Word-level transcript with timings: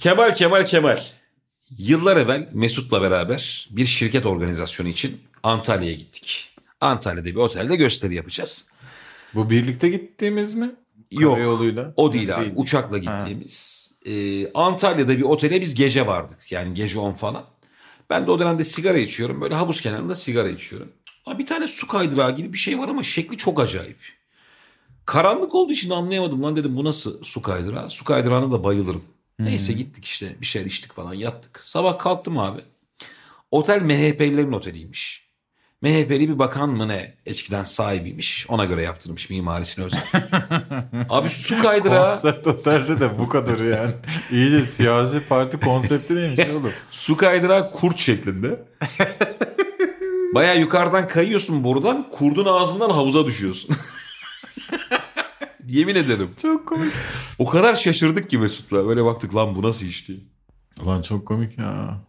Kemal 0.00 0.34
Kemal 0.34 0.66
Kemal. 0.66 1.00
Yıllar 1.78 2.16
evvel 2.16 2.48
Mesut'la 2.52 3.02
beraber 3.02 3.68
bir 3.70 3.86
şirket 3.86 4.26
organizasyonu 4.26 4.88
için 4.88 5.20
Antalya'ya 5.42 5.94
gittik. 5.94 6.56
Antalya'da 6.80 7.26
bir 7.26 7.34
otelde 7.34 7.76
gösteri 7.76 8.14
yapacağız. 8.14 8.66
Bu 9.34 9.50
birlikte 9.50 9.88
gittiğimiz 9.88 10.54
mi? 10.54 10.70
Yok 11.10 11.34
Karayoluyla. 11.34 11.92
o 11.96 12.12
değil 12.12 12.36
abi 12.36 12.52
uçakla 12.56 12.98
gittiğimiz. 12.98 13.90
Ee, 14.06 14.52
Antalya'da 14.52 15.18
bir 15.18 15.22
otele 15.22 15.60
biz 15.60 15.74
gece 15.74 16.06
vardık 16.06 16.52
yani 16.52 16.74
gece 16.74 16.98
10 16.98 17.12
falan. 17.12 17.44
Ben 18.10 18.26
de 18.26 18.30
o 18.30 18.38
dönemde 18.38 18.64
sigara 18.64 18.98
içiyorum 18.98 19.40
böyle 19.40 19.54
havuz 19.54 19.80
kenarında 19.80 20.16
sigara 20.16 20.48
içiyorum. 20.48 20.92
Abi 21.26 21.38
bir 21.38 21.46
tane 21.46 21.68
su 21.68 21.88
kaydırağı 21.88 22.36
gibi 22.36 22.52
bir 22.52 22.58
şey 22.58 22.78
var 22.78 22.88
ama 22.88 23.02
şekli 23.02 23.36
çok 23.36 23.60
acayip. 23.60 23.98
Karanlık 25.06 25.54
olduğu 25.54 25.72
için 25.72 25.90
anlayamadım 25.90 26.42
lan 26.42 26.56
dedim 26.56 26.76
bu 26.76 26.84
nasıl 26.84 27.24
su 27.24 27.42
kaydırağı? 27.42 27.90
Su 27.90 28.04
kaydırağına 28.04 28.52
da 28.52 28.64
bayılırım. 28.64 29.04
Neyse 29.44 29.72
gittik 29.72 30.04
işte 30.04 30.36
bir 30.40 30.46
şeyler 30.46 30.66
içtik 30.66 30.92
falan 30.92 31.14
yattık. 31.14 31.60
Sabah 31.62 31.98
kalktım 31.98 32.38
abi. 32.38 32.60
Otel 33.50 33.82
MHP'lilerin 33.82 34.52
oteliymiş. 34.52 35.30
MHP'li 35.82 36.28
bir 36.28 36.38
bakan 36.38 36.70
mı 36.70 36.88
ne 36.88 37.14
eskiden 37.26 37.62
sahibiymiş. 37.62 38.46
Ona 38.48 38.64
göre 38.64 38.82
yaptırmış 38.82 39.30
mimarisini 39.30 39.84
özel. 39.84 40.00
Abi 41.08 41.30
su 41.30 41.62
kaydırağı 41.62 42.10
Konsept 42.12 42.46
otelde 42.46 43.00
de 43.00 43.18
bu 43.18 43.28
kadarı 43.28 43.64
yani. 43.64 43.92
İyice 44.30 44.62
siyasi 44.62 45.20
parti 45.20 45.60
konsepti 45.60 46.16
neymiş 46.16 46.38
oğlum? 46.50 46.72
Su 46.90 47.16
kaydırağı 47.16 47.72
kurt 47.72 47.98
şeklinde. 47.98 48.64
Baya 50.34 50.54
yukarıdan 50.54 51.08
kayıyorsun 51.08 51.64
borudan 51.64 52.10
kurdun 52.10 52.46
ağzından 52.46 52.90
havuza 52.90 53.26
düşüyorsun. 53.26 53.76
Yemin 55.70 55.94
ederim. 55.94 56.30
Çok 56.42 56.66
komik. 56.68 56.92
O 57.38 57.46
kadar 57.46 57.74
şaşırdık 57.74 58.30
ki 58.30 58.38
Mesut'la. 58.38 58.86
Böyle 58.88 59.04
baktık 59.04 59.36
lan 59.36 59.54
bu 59.54 59.62
nasıl 59.62 59.86
iş 59.86 60.08
diye. 60.08 60.18
Ulan 60.82 61.02
çok 61.02 61.26
komik 61.26 61.58
ya. 61.58 62.00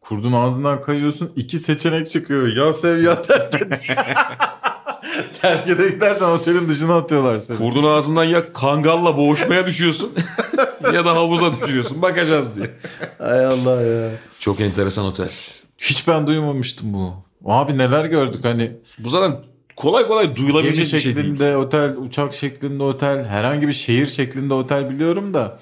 Kurdun 0.00 0.32
ağzından 0.32 0.82
kayıyorsun 0.82 1.32
iki 1.36 1.58
seçenek 1.58 2.10
çıkıyor. 2.10 2.56
Ya 2.56 2.72
sev 2.72 3.02
ya 3.02 3.22
terk 3.22 3.54
et. 3.54 3.70
terk 5.40 5.68
ede 5.68 5.88
gidersen 5.88 6.26
otelin 6.26 6.68
dışına 6.68 6.96
atıyorlar 6.96 7.38
seni. 7.38 7.58
Kurdun 7.58 7.84
ağzından 7.84 8.24
ya 8.24 8.52
kangalla 8.52 9.16
boğuşmaya 9.16 9.66
düşüyorsun 9.66 10.12
ya 10.94 11.04
da 11.04 11.14
havuza 11.16 11.52
düşüyorsun. 11.62 12.02
Bakacağız 12.02 12.56
diye. 12.56 12.70
Hay 13.18 13.46
Allah 13.46 13.82
ya. 13.82 14.10
Çok 14.38 14.60
enteresan 14.60 15.04
otel. 15.04 15.32
Hiç 15.78 16.08
ben 16.08 16.26
duymamıştım 16.26 16.92
bu. 16.92 17.14
Abi 17.44 17.78
neler 17.78 18.04
gördük 18.04 18.44
hani 18.44 18.76
Bu 18.98 19.08
zaten 19.08 19.36
kolay 19.78 20.06
kolay 20.06 20.24
gemi 20.24 20.36
duyulabilecek 20.36 20.80
bir 20.80 21.00
şey 21.00 21.16
değil. 21.16 21.16
şeklinde 21.16 21.56
otel, 21.56 21.96
uçak 21.96 22.34
şeklinde 22.34 22.82
otel, 22.82 23.24
herhangi 23.24 23.68
bir 23.68 23.72
şehir 23.72 24.06
şeklinde 24.06 24.54
otel 24.54 24.90
biliyorum 24.90 25.34
da. 25.34 25.60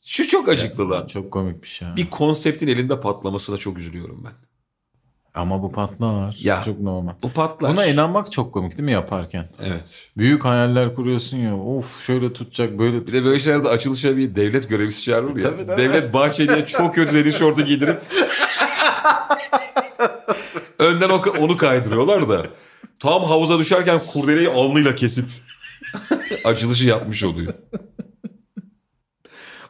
Şu 0.00 0.28
çok 0.28 0.48
acıklı 0.48 0.90
lan. 0.90 1.06
Çok 1.06 1.30
komikmiş 1.30 1.82
ya. 1.82 1.96
Bir 1.96 2.10
konseptin 2.10 2.68
elinde 2.68 3.00
patlamasına 3.00 3.56
çok 3.56 3.78
üzülüyorum 3.78 4.24
ben. 4.24 4.32
Ama 5.34 5.62
bu 5.62 5.72
patlar. 5.72 6.36
Ya. 6.40 6.62
Çok 6.62 6.80
normal. 6.80 7.12
Bu 7.22 7.30
patlar. 7.30 7.72
Buna 7.72 7.86
inanmak 7.86 8.32
çok 8.32 8.52
komik 8.52 8.72
değil 8.72 8.84
mi 8.84 8.92
yaparken? 8.92 9.48
Evet. 9.62 10.10
Büyük 10.16 10.44
hayaller 10.44 10.94
kuruyorsun 10.94 11.38
ya. 11.38 11.56
Of 11.56 12.06
şöyle 12.06 12.32
tutacak 12.32 12.78
böyle 12.78 13.06
Bir 13.06 13.12
de 13.12 13.24
böyle 13.24 13.38
şeylerde 13.38 13.68
açılışa 13.68 14.16
bir 14.16 14.34
devlet 14.34 14.68
görevlisi 14.68 15.02
çağırır 15.02 15.36
ya. 15.36 15.50
Tabii, 15.50 15.66
tabii. 15.66 15.82
Devlet 15.82 16.14
Bahçeli'ye 16.14 16.66
çok 16.66 16.94
kötü 16.94 17.14
dedi 17.14 17.32
şortu 17.32 17.62
giydirip 17.62 18.00
önden 20.78 21.10
onu 21.10 21.56
kaydırıyorlar 21.56 22.28
da 22.28 22.46
tam 23.04 23.24
havuza 23.24 23.58
düşerken 23.58 24.00
kurdeleyi 24.12 24.48
alnıyla 24.48 24.94
kesip 24.94 25.24
açılışı 26.44 26.86
yapmış 26.86 27.24
oluyor. 27.24 27.54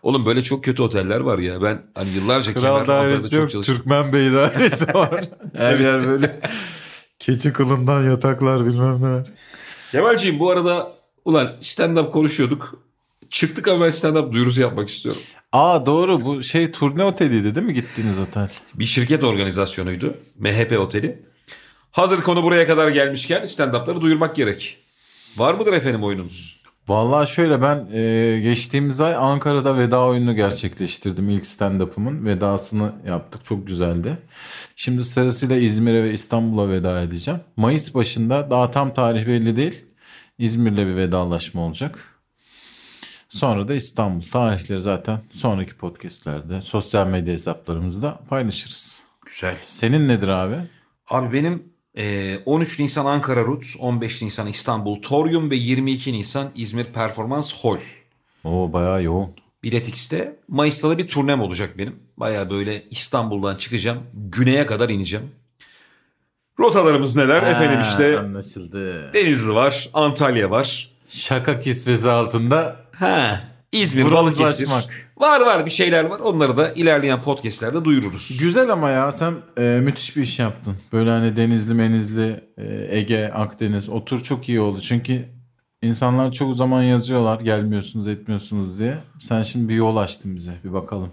Oğlum 0.02 0.26
böyle 0.26 0.42
çok 0.42 0.64
kötü 0.64 0.82
oteller 0.82 1.20
var 1.20 1.38
ya. 1.38 1.62
Ben 1.62 1.82
hani 1.94 2.10
yıllarca 2.10 2.54
Kral 2.54 2.86
dairesi 2.86 3.30
çok 3.30 3.32
yok. 3.40 3.50
çalıştım. 3.50 3.76
Türkmen 3.76 4.12
Bey 4.12 4.32
dairesi 4.32 4.94
var. 4.94 5.24
Her 5.56 5.78
yer 5.78 6.06
böyle 6.06 6.40
keçi 7.18 7.52
kılından 7.52 8.02
yataklar 8.10 8.66
bilmem 8.66 9.02
neler. 9.02 9.26
Kemalciğim 9.92 10.38
bu 10.38 10.50
arada 10.50 10.92
ulan 11.24 11.52
stand-up 11.60 12.10
konuşuyorduk. 12.10 12.78
Çıktık 13.28 13.68
ama 13.68 13.84
ben 13.84 13.90
stand-up 13.90 14.32
duyurusu 14.32 14.60
yapmak 14.60 14.88
istiyorum. 14.88 15.22
Aa 15.52 15.86
doğru 15.86 16.24
bu 16.24 16.42
şey 16.42 16.70
turne 16.72 17.04
oteliydi 17.04 17.54
değil 17.54 17.66
mi 17.66 17.74
gittiğiniz 17.74 18.18
otel? 18.20 18.50
bir 18.74 18.84
şirket 18.84 19.24
organizasyonuydu. 19.24 20.14
MHP 20.38 20.78
Oteli. 20.80 21.22
Hazır 21.94 22.22
konu 22.22 22.42
buraya 22.42 22.66
kadar 22.66 22.88
gelmişken 22.88 23.42
stand-up'ları 23.42 24.00
duyurmak 24.00 24.36
gerek. 24.36 24.78
Var 25.36 25.54
mıdır 25.54 25.72
efendim 25.72 26.04
oyununuz? 26.04 26.62
Vallahi 26.88 27.30
şöyle 27.30 27.62
ben 27.62 27.88
e, 27.92 28.40
geçtiğimiz 28.40 29.00
ay 29.00 29.14
Ankara'da 29.14 29.76
veda 29.76 30.00
oyununu 30.06 30.36
gerçekleştirdim. 30.36 31.30
İlk 31.30 31.46
stand-up'ımın 31.46 32.26
vedasını 32.26 32.92
yaptık. 33.06 33.44
Çok 33.44 33.66
güzeldi. 33.66 34.18
Şimdi 34.76 35.04
sırasıyla 35.04 35.56
İzmir'e 35.56 36.02
ve 36.02 36.12
İstanbul'a 36.12 36.68
veda 36.68 37.02
edeceğim. 37.02 37.40
Mayıs 37.56 37.94
başında 37.94 38.50
daha 38.50 38.70
tam 38.70 38.94
tarih 38.94 39.26
belli 39.26 39.56
değil. 39.56 39.84
İzmir'le 40.38 40.86
bir 40.86 40.96
vedalaşma 40.96 41.60
olacak. 41.60 41.98
Sonra 43.28 43.68
da 43.68 43.74
İstanbul. 43.74 44.22
Tarihleri 44.22 44.80
zaten 44.80 45.20
sonraki 45.30 45.76
podcastlerde, 45.76 46.60
sosyal 46.60 47.06
medya 47.06 47.34
hesaplarımızda 47.34 48.20
paylaşırız. 48.28 49.02
Güzel. 49.26 49.56
Senin 49.64 50.08
nedir 50.08 50.28
abi? 50.28 50.56
Abi 51.10 51.32
benim 51.32 51.73
13 52.44 52.78
Nisan 52.78 53.06
Ankara 53.06 53.44
Rut, 53.44 53.64
15 53.78 54.22
Nisan 54.22 54.46
İstanbul 54.46 55.02
Torium 55.02 55.50
ve 55.50 55.56
22 55.56 56.12
Nisan 56.12 56.50
İzmir 56.54 56.84
Performans 56.84 57.52
Hall. 57.62 57.78
Oo 58.44 58.72
bayağı 58.72 59.02
yoğun. 59.02 59.30
Bilet 59.62 59.88
X'te. 59.88 60.36
Mayıs'ta 60.48 60.90
da 60.90 60.98
bir 60.98 61.08
turnem 61.08 61.40
olacak 61.40 61.78
benim. 61.78 61.96
Baya 62.16 62.50
böyle 62.50 62.84
İstanbul'dan 62.90 63.56
çıkacağım. 63.56 63.98
Güney'e 64.14 64.66
kadar 64.66 64.88
ineceğim. 64.88 65.30
Rotalarımız 66.58 67.16
neler? 67.16 67.42
Efendim 67.42 67.78
işte 67.82 68.18
Anlaşıldı. 68.18 69.12
Denizli 69.14 69.54
var, 69.54 69.90
Antalya 69.94 70.50
var. 70.50 70.90
Şaka 71.06 71.60
kisvesi 71.60 72.10
altında 72.10 72.76
Ha, 72.92 73.40
İzmir. 73.72 74.12
Balıkesir. 74.12 74.68
Var 75.18 75.40
var 75.40 75.66
bir 75.66 75.70
şeyler 75.70 76.04
var. 76.04 76.20
Onları 76.20 76.56
da 76.56 76.72
ilerleyen 76.72 77.22
podcastlerde 77.22 77.84
duyururuz. 77.84 78.38
Güzel 78.40 78.70
ama 78.72 78.90
ya 78.90 79.12
sen 79.12 79.34
e, 79.58 79.80
müthiş 79.82 80.16
bir 80.16 80.22
iş 80.22 80.38
yaptın. 80.38 80.76
Böyle 80.92 81.10
hani 81.10 81.36
Denizli, 81.36 81.74
Menizli, 81.74 82.44
e, 82.58 82.96
Ege, 82.98 83.30
Akdeniz 83.34 83.88
o 83.88 84.04
tur 84.04 84.20
çok 84.22 84.48
iyi 84.48 84.60
oldu. 84.60 84.80
Çünkü 84.80 85.28
insanlar 85.82 86.32
çok 86.32 86.56
zaman 86.56 86.82
yazıyorlar 86.82 87.40
gelmiyorsunuz 87.40 88.08
etmiyorsunuz 88.08 88.78
diye. 88.78 88.98
Sen 89.20 89.42
şimdi 89.42 89.68
bir 89.68 89.74
yol 89.74 89.96
açtın 89.96 90.36
bize 90.36 90.52
bir 90.64 90.72
bakalım. 90.72 91.12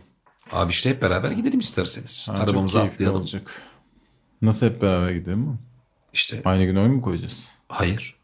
Abi 0.51 0.71
işte 0.71 0.89
hep 0.89 1.01
beraber 1.01 1.31
gidelim 1.31 1.59
isterseniz. 1.59 2.27
Ha, 2.31 2.45
keyifli 2.45 2.79
atlayalım. 2.79 3.21
olacak. 3.21 3.51
Nasıl 4.41 4.65
hep 4.65 4.81
beraber 4.81 5.11
gidelim 5.11 5.39
mi? 5.39 5.57
İşte 6.13 6.41
Aynı 6.45 6.65
gün 6.65 6.75
oyun 6.75 6.91
mu 6.95 7.01
koyacağız? 7.01 7.55
hayır. 7.69 8.15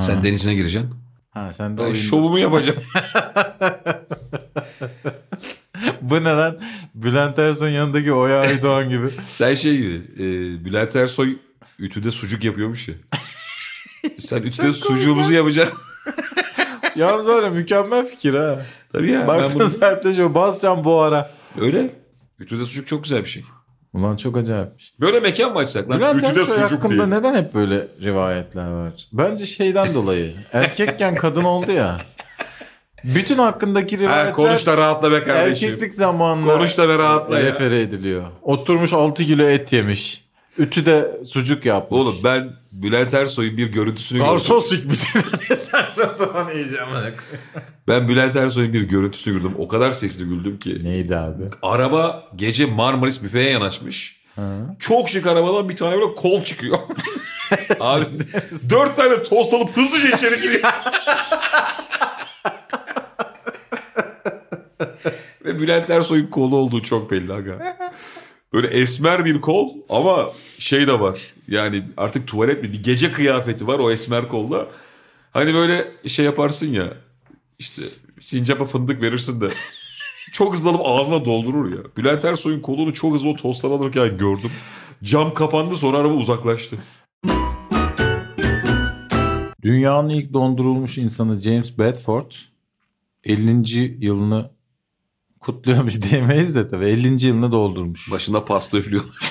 Sen 0.00 0.24
denizine 0.24 0.54
gireceksin. 0.54 0.94
Ha 1.30 1.52
sen 1.52 1.72
de 1.72 1.78
Ben 1.78 1.82
oyundasın. 1.82 2.08
şovumu 2.08 2.38
yapacağım. 2.38 2.78
Bu 6.00 6.24
ne 6.24 6.30
lan? 6.30 6.58
Bülent 6.94 7.38
Ersoy'un 7.38 7.72
yanındaki 7.74 8.12
Oya 8.12 8.40
Aydoğan 8.40 8.88
gibi. 8.88 9.06
Sen 9.26 9.54
şey 9.54 9.76
gibi. 9.76 10.02
E, 10.18 10.24
Bülent 10.64 10.96
Ersoy 10.96 11.36
ütüde 11.78 12.10
sucuk 12.10 12.44
yapıyormuş 12.44 12.88
ya. 12.88 12.94
Sen 14.18 14.42
ütüde 14.42 14.72
sucuğumuzu 14.72 15.34
yapacaksın. 15.34 15.78
Yalnız 16.96 17.28
öyle 17.28 17.50
mükemmel 17.50 18.06
fikir 18.06 18.34
ha. 18.34 18.62
Tabii 18.92 19.10
ya. 19.10 19.20
Ben 19.20 19.28
Baktın 19.28 19.60
bunu... 19.60 19.68
sertleşiyor. 19.68 20.34
Basacağım 20.34 20.84
bu 20.84 21.00
ara. 21.00 21.30
Öyle. 21.60 21.94
Ütüde 22.38 22.64
sucuk 22.64 22.86
çok 22.86 23.02
güzel 23.02 23.20
bir 23.20 23.28
şey. 23.28 23.44
Ulan 23.92 24.16
çok 24.16 24.36
acayipmiş. 24.36 24.94
Böyle 25.00 25.20
mekan 25.20 25.52
mı 25.52 25.58
açsak 25.58 25.90
lan? 25.90 25.98
Bülent 25.98 26.16
Ütüde 26.16 26.40
Ersoy 26.40 26.62
sucuk 26.62 26.84
hakkında 26.84 27.06
diye. 27.10 27.18
neden 27.18 27.34
hep 27.34 27.54
böyle 27.54 27.88
rivayetler 28.02 28.66
var? 28.66 29.08
Bence 29.12 29.46
şeyden 29.46 29.94
dolayı. 29.94 30.32
Erkekken 30.52 31.14
kadın 31.14 31.44
oldu 31.44 31.72
ya. 31.72 31.96
Bütün 33.04 33.38
hakkındaki 33.38 33.96
Ha, 33.96 34.02
rivayetler 34.02 34.32
konuş 34.32 34.66
da 34.66 34.76
rahatla 34.76 35.12
be 35.12 35.22
kardeşim. 35.22 35.68
erkeklik 35.68 35.94
zamanında 35.94 36.54
Konuş 36.54 36.78
da 36.78 36.88
ve 36.88 36.98
rahatla 36.98 37.38
ya. 37.38 37.46
refere 37.46 37.80
ediliyor. 37.80 38.24
Oturmuş 38.42 38.92
6 38.92 39.24
kilo 39.24 39.42
et 39.48 39.72
yemiş. 39.72 40.24
Ütüde 40.58 41.20
sucuk 41.24 41.64
yapmış. 41.64 42.00
Oğlum 42.00 42.16
ben 42.24 42.52
Bülent 42.72 43.14
Ersoy'un 43.14 43.56
bir 43.56 43.66
görüntüsünü 43.72 44.18
gördüm. 44.18 44.32
Garson 44.32 44.58
sikmiş. 44.60 45.00
ne 45.50 45.56
saçma 45.56 46.04
sapan 46.04 46.48
yiyeceğim. 46.50 46.86
Ben 47.88 48.08
Bülent 48.08 48.36
Ersoy'un 48.36 48.72
bir 48.72 48.82
görüntüsünü 48.82 49.34
gördüm. 49.34 49.54
O 49.58 49.68
kadar 49.68 49.92
sesli 49.92 50.24
güldüm 50.24 50.58
ki. 50.58 50.84
Neydi 50.84 51.16
abi? 51.16 51.42
Araba 51.62 52.28
gece 52.36 52.66
Marmaris 52.66 53.22
büfeye 53.22 53.50
yanaşmış. 53.50 54.20
Çok 54.78 55.08
şık 55.08 55.26
arabadan 55.26 55.68
bir 55.68 55.76
tane 55.76 55.94
böyle 55.94 56.14
kol 56.14 56.44
çıkıyor. 56.44 56.78
Abi 57.80 58.04
dört 58.70 58.96
tane 58.96 59.22
tost 59.22 59.54
alıp 59.54 59.76
hızlıca 59.76 60.16
içeri 60.16 60.40
giriyor. 60.40 60.62
Ve 65.44 65.60
Bülent 65.60 65.90
Ersoy'un 65.90 66.26
kolu 66.26 66.56
olduğu 66.56 66.82
çok 66.82 67.10
belli 67.10 67.32
aga. 67.32 67.76
Böyle 68.52 68.66
esmer 68.66 69.24
bir 69.24 69.40
kol 69.40 69.70
ama 69.88 70.32
şey 70.58 70.86
de 70.86 71.00
var. 71.00 71.18
Yani 71.48 71.84
artık 71.96 72.26
tuvalet 72.28 72.62
mi? 72.62 72.72
Bir 72.72 72.82
gece 72.82 73.12
kıyafeti 73.12 73.66
var 73.66 73.78
o 73.78 73.90
esmer 73.90 74.28
kolda. 74.28 74.66
Hani 75.30 75.54
böyle 75.54 75.88
şey 76.06 76.24
yaparsın 76.24 76.72
ya. 76.72 76.94
İşte 77.58 77.82
sincapa 78.20 78.64
fındık 78.64 79.02
verirsin 79.02 79.40
de 79.40 79.48
çok 80.32 80.54
hızlı 80.54 80.70
alıp 80.70 80.80
ağzına 80.84 81.24
doldurur 81.24 81.70
ya. 81.70 81.78
Bülent 81.96 82.24
Ersoy'un 82.24 82.60
kolunu 82.60 82.94
çok 82.94 83.14
hızlı 83.14 83.28
o 83.28 83.36
tosttan 83.36 83.70
alırken 83.70 84.18
gördüm. 84.18 84.50
Cam 85.02 85.34
kapandı 85.34 85.76
sonra 85.76 85.98
araba 85.98 86.14
uzaklaştı. 86.14 86.76
Dünyanın 89.62 90.08
ilk 90.08 90.32
dondurulmuş 90.32 90.98
insanı 90.98 91.40
James 91.40 91.78
Bedford 91.78 92.32
50. 93.24 94.04
yılını 94.04 94.50
kutluyormuş 95.44 96.02
diyemeyiz 96.02 96.54
de 96.54 96.68
tabii 96.68 96.84
50. 96.86 97.26
yılını 97.26 97.52
doldurmuş. 97.52 98.12
Başında 98.12 98.44
pasta 98.44 98.78
üflüyorlar. 98.78 99.14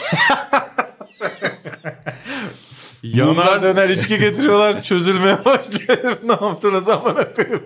Yanar 3.03 3.35
Bunlar- 3.35 3.63
döner 3.63 3.89
içki 3.89 4.17
getiriyorlar 4.17 4.81
çözülmeye 4.81 5.45
başlıyor. 5.45 6.17
ne 6.23 6.31
yaptınız 6.31 6.89
amına 6.89 7.33
koyayım. 7.33 7.63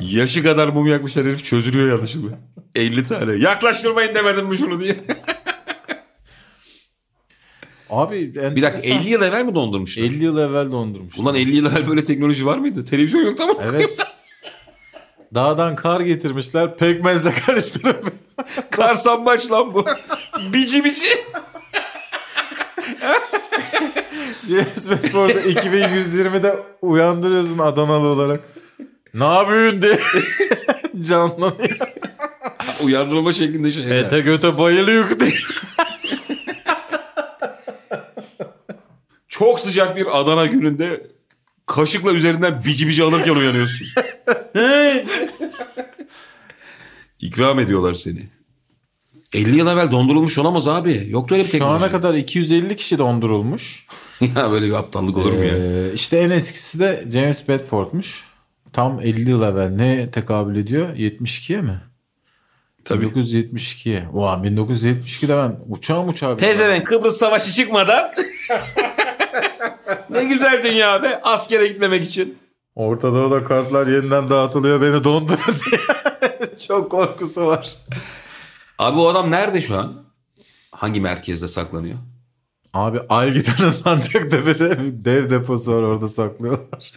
Yaşı 0.00 0.42
kadar 0.42 0.68
mum 0.68 0.86
yakmışlar 0.86 1.26
herif 1.26 1.44
çözülüyor 1.44 1.88
yanlışlıkla. 1.88 2.38
50 2.74 3.04
tane. 3.04 3.32
Yaklaştırmayın 3.32 4.14
demedim 4.14 4.46
mi 4.46 4.58
şunu 4.58 4.80
diye. 4.80 4.96
Abi 7.90 8.34
Bir 8.34 8.62
dakika 8.62 8.88
50 8.88 9.08
yıl 9.08 9.22
evvel 9.22 9.44
mi 9.44 9.54
dondurmuşlar? 9.54 10.02
50 10.04 10.24
yıl 10.24 10.38
evvel 10.38 10.72
dondurmuş. 10.72 11.18
Ulan 11.18 11.34
50 11.34 11.56
yıl 11.56 11.66
evvel 11.66 11.88
böyle 11.88 12.04
teknoloji 12.04 12.46
var 12.46 12.58
mıydı? 12.58 12.84
Televizyon 12.84 13.22
yoktu 13.22 13.42
ama. 13.42 13.54
Evet. 13.64 13.98
Dağdan 15.34 15.76
kar 15.76 16.00
getirmişler 16.00 16.76
pekmezle 16.76 17.34
karıştırıp. 17.46 18.12
Kar 18.70 18.94
sambaç 18.94 19.50
lan 19.50 19.74
bu. 19.74 19.84
bici 20.52 20.84
bici. 20.84 21.06
James 24.48 24.90
Bedford'u 24.90 25.32
2120'de 25.32 26.56
uyandırıyorsun 26.82 27.58
Adanalı 27.58 28.06
olarak. 28.06 28.40
Ne 29.14 29.24
yapıyorsun 29.24 29.82
diye 29.82 29.98
canlanıyor. 31.08 31.78
Uyandırma 32.82 33.32
şeklinde 33.32 33.70
şey. 33.70 34.00
Ete 34.00 34.20
göte 34.20 34.58
bayılıyor 34.58 35.20
diye. 35.20 35.34
Çok 39.28 39.60
sıcak 39.60 39.96
bir 39.96 40.20
Adana 40.20 40.46
gününde 40.46 41.06
kaşıkla 41.66 42.12
üzerinden 42.12 42.62
bici 42.64 42.88
bici 42.88 43.02
alırken 43.02 43.34
uyanıyorsun. 43.34 43.86
İkram 47.20 47.60
ediyorlar 47.60 47.94
seni. 47.94 48.28
50 49.32 49.56
yıl 49.58 49.66
evvel 49.66 49.90
dondurulmuş 49.90 50.38
olamaz 50.38 50.68
abi. 50.68 51.06
Yoktu 51.08 51.34
öyle 51.34 51.42
bir 51.44 51.48
Şu 51.48 51.52
teknoloji. 51.52 51.84
ana 51.84 51.92
kadar 51.92 52.14
250 52.14 52.76
kişi 52.76 52.98
dondurulmuş. 52.98 53.86
ya 54.36 54.50
böyle 54.50 54.66
bir 54.66 54.72
aptallık 54.72 55.16
olur 55.18 55.32
mu 55.32 55.44
ya? 55.44 55.56
Ee, 55.56 55.92
işte 55.94 56.18
en 56.18 56.30
eskisi 56.30 56.78
de 56.78 57.04
James 57.12 57.48
Bedford'muş. 57.48 58.24
Tam 58.72 59.00
50 59.00 59.30
yıl 59.30 59.42
evvel 59.42 59.68
ne 59.68 60.10
tekabül 60.10 60.56
ediyor? 60.56 60.88
72'ye 60.96 61.60
mi? 61.60 61.80
Tabii. 62.84 63.06
1972'ye. 63.06 64.08
Oha 64.14 64.34
1972'de 64.34 65.36
ben 65.36 65.56
uçağım 65.68 66.08
uçağı. 66.08 66.36
Pezevenk 66.36 66.86
Kıbrıs 66.86 67.16
Savaşı 67.16 67.52
çıkmadan 67.52 68.10
ne 70.10 70.24
güzel 70.24 70.62
dünya 70.62 71.02
be 71.02 71.20
askere 71.22 71.66
gitmemek 71.66 72.04
için. 72.04 72.38
Orta 72.74 73.12
Doğu'da 73.12 73.44
kartlar 73.44 73.86
yeniden 73.86 74.30
dağıtılıyor 74.30 74.80
beni 74.80 75.04
dondurun 75.04 75.38
diye. 75.70 75.80
Çok 76.68 76.90
korkusu 76.90 77.46
var. 77.46 77.76
Abi 78.78 79.00
o 79.00 79.06
adam 79.08 79.30
nerede 79.30 79.62
şu 79.62 79.76
an? 79.78 80.04
Hangi 80.70 81.00
merkezde 81.00 81.48
saklanıyor? 81.48 81.98
Abi 82.74 83.00
ay 83.08 83.32
giden 83.32 83.70
Sancaktepe'de 83.70 84.76
dev 85.04 85.30
deposu 85.30 85.72
var 85.72 85.82
orada 85.82 86.08
saklıyorlar. 86.08 86.92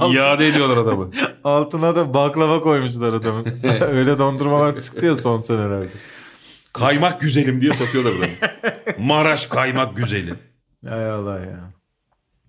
İade 0.12 0.48
ediyorlar 0.48 0.76
adamı. 0.76 1.10
altına 1.44 1.96
da 1.96 2.14
baklava 2.14 2.60
koymuşlar 2.60 3.12
adamın. 3.12 3.46
Öyle 3.80 4.18
dondurmalar 4.18 4.80
çıktı 4.80 5.06
ya 5.06 5.16
son 5.16 5.40
senelerde. 5.40 5.88
Kaymak 6.72 7.20
güzelim 7.20 7.60
diye 7.60 7.72
satıyorlar 7.72 8.12
adamı. 8.12 8.32
Maraş 8.98 9.46
kaymak 9.46 9.96
güzeli. 9.96 10.34
Hay 10.88 11.10
Allah 11.10 11.38
ya. 11.38 11.72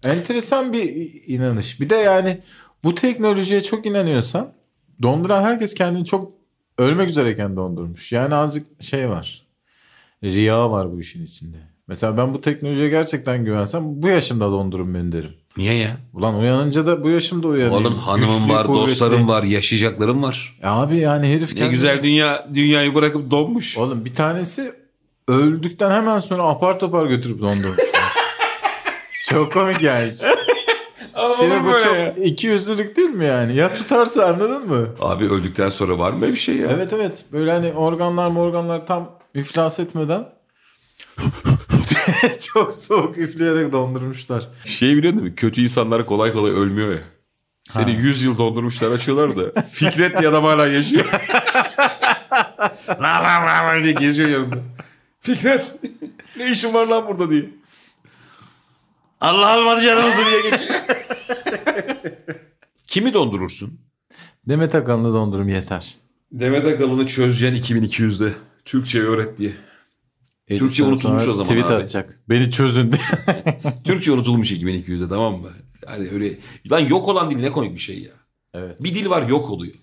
Enteresan 0.03 0.73
bir 0.73 1.11
inanış. 1.27 1.81
Bir 1.81 1.89
de 1.89 1.95
yani 1.95 2.41
bu 2.83 2.95
teknolojiye 2.95 3.63
çok 3.63 3.85
inanıyorsan 3.85 4.53
donduran 5.03 5.43
herkes 5.43 5.73
kendini 5.73 6.05
çok 6.05 6.31
ölmek 6.77 7.09
üzereyken 7.09 7.55
dondurmuş. 7.55 8.11
Yani 8.11 8.35
azıcık 8.35 8.81
şey 8.83 9.09
var. 9.09 9.45
Riya 10.23 10.71
var 10.71 10.91
bu 10.91 10.99
işin 10.99 11.23
içinde. 11.23 11.57
Mesela 11.87 12.17
ben 12.17 12.33
bu 12.33 12.41
teknolojiye 12.41 12.89
gerçekten 12.89 13.45
güvensem 13.45 13.83
bu 13.85 14.07
yaşımda 14.07 14.51
dondurun 14.51 14.93
beni 14.93 15.11
derim. 15.11 15.31
Niye 15.57 15.73
ya? 15.73 15.97
Ulan 16.13 16.35
uyanınca 16.39 16.85
da 16.85 17.03
bu 17.03 17.09
yaşımda 17.09 17.47
uyanayım. 17.47 17.73
Oğlum 17.85 17.97
hanımım 17.97 18.39
Güçlü, 18.41 18.53
var, 18.53 18.67
kuvvetli. 18.67 18.87
dostlarım 18.87 19.27
var, 19.27 19.43
yaşayacaklarım 19.43 20.23
var. 20.23 20.57
E 20.63 20.67
Abi 20.67 20.97
yani 20.97 21.27
herif 21.27 21.53
Ne 21.53 21.59
kendi- 21.59 21.71
güzel 21.71 22.03
dünya 22.03 22.47
dünyayı 22.53 22.95
bırakıp 22.95 23.31
donmuş. 23.31 23.77
Oğlum 23.77 24.05
bir 24.05 24.15
tanesi 24.15 24.73
öldükten 25.27 25.91
hemen 25.91 26.19
sonra 26.19 26.43
apar 26.43 26.79
topar 26.79 27.05
götürüp 27.05 27.41
dondurmuşlar. 27.41 27.85
çok 29.29 29.53
komik 29.53 29.81
yani. 29.81 30.11
Şimdi 31.39 31.53
olur 31.53 31.63
bu 31.63 31.71
böyle 31.71 31.83
çok 31.83 31.95
ya? 31.95 32.11
iki 32.25 32.47
yüzlülük 32.47 32.95
değil 32.97 33.09
mi 33.09 33.25
yani? 33.25 33.55
Ya 33.55 33.73
tutarsa 33.73 34.25
anladın 34.25 34.67
mı? 34.69 34.87
Abi 34.99 35.25
öldükten 35.25 35.69
sonra 35.69 35.99
var 35.99 36.11
mı 36.11 36.21
bir 36.27 36.35
şey 36.35 36.55
ya? 36.55 36.67
Evet 36.71 36.93
evet. 36.93 37.25
Böyle 37.31 37.51
hani 37.51 37.71
organlar 37.73 38.35
organlar 38.35 38.87
tam 38.87 39.11
iflas 39.35 39.79
etmeden 39.79 40.29
çok 42.53 42.73
soğuk 42.73 43.17
üfleyerek 43.17 43.71
dondurmuşlar. 43.71 44.47
Şey 44.65 44.97
biliyor 44.97 45.13
musun? 45.13 45.33
Kötü 45.37 45.61
insanlar 45.61 46.05
kolay 46.05 46.33
kolay 46.33 46.51
ölmüyor 46.51 46.91
ya. 46.91 47.01
Seni 47.69 47.91
100 47.91 48.23
yıl 48.23 48.37
dondurmuşlar 48.37 48.91
açıyorlar 48.91 49.37
da 49.37 49.61
Fikret 49.71 50.19
diye 50.19 50.29
adam 50.29 50.43
hala 50.43 50.67
yaşıyor. 50.67 51.05
la 52.89 53.23
la 53.23 53.45
la 53.45 53.67
la 53.77 53.83
diye 53.83 53.93
geziyor 53.93 54.29
yanında. 54.29 54.55
Fikret 55.19 55.75
ne 56.37 56.51
işin 56.51 56.73
var 56.73 56.87
lan 56.87 57.07
burada 57.07 57.29
diye. 57.29 57.49
Allah 59.21 59.47
almadı 59.47 59.81
canımızı 59.81 60.21
diye 60.25 60.41
geçiyor. 60.41 60.79
Kimi 62.87 63.13
dondurursun? 63.13 63.79
Demet 64.47 64.75
Akalın'ı 64.75 65.13
dondurum 65.13 65.49
yeter. 65.49 65.95
Demet 66.31 66.65
Akalın'ı 66.65 67.07
çözeceksin 67.07 67.75
2200'de. 67.75 68.33
Türkçe 68.65 68.99
öğret 69.01 69.37
diye. 69.37 69.53
Türkçe 70.47 70.83
unutulmuş 70.83 71.27
o 71.27 71.33
zaman 71.33 71.43
Tweet 71.43 71.65
abi. 71.65 71.73
atacak. 71.73 72.19
Beni 72.29 72.51
çözün 72.51 72.91
diye. 72.91 73.01
Türkçe 73.83 74.11
unutulmuş 74.11 74.51
2200'de 74.51 75.09
tamam 75.09 75.41
mı? 75.41 75.49
Yani 75.87 76.09
öyle 76.11 76.37
lan 76.71 76.79
yok 76.79 77.07
olan 77.07 77.29
dil 77.31 77.35
ne 77.37 77.51
komik 77.51 77.73
bir 77.75 77.79
şey 77.79 77.99
ya. 77.99 78.11
evet. 78.53 78.83
Bir 78.83 78.93
dil 78.93 79.09
var 79.09 79.27
yok 79.27 79.49
oluyor. 79.49 79.73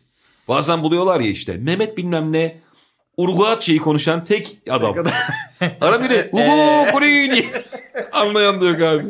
Bazen 0.49 0.83
buluyorlar 0.83 1.21
ya 1.21 1.29
işte 1.31 1.57
Mehmet 1.57 1.97
bilmem 1.97 2.33
ne 2.33 2.61
Urguatçe'yi 3.17 3.79
konuşan 3.79 4.25
tek 4.25 4.59
adam. 4.71 4.95
Ara 5.81 6.03
biri 6.03 6.29
Hugo 6.33 6.93
Kuri 6.93 7.31
diye 7.31 7.47
anlayan 8.13 8.61
da 8.61 8.65
yok 8.67 8.81
abi. 8.83 9.05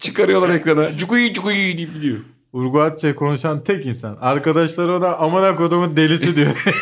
Çıkarıyorlar 0.00 0.48
ekrana. 0.48 0.96
Cukuyi 0.96 1.34
cukuyi 1.34 1.78
deyip 1.78 1.94
gidiyor. 1.94 2.18
Urguatça 2.52 3.14
konuşan 3.14 3.64
tek 3.64 3.86
insan. 3.86 4.18
Arkadaşları 4.20 4.92
o 4.92 5.00
da 5.00 5.18
amına 5.18 5.56
kodumun 5.56 5.96
delisi 5.96 6.36
diyor. 6.36 6.64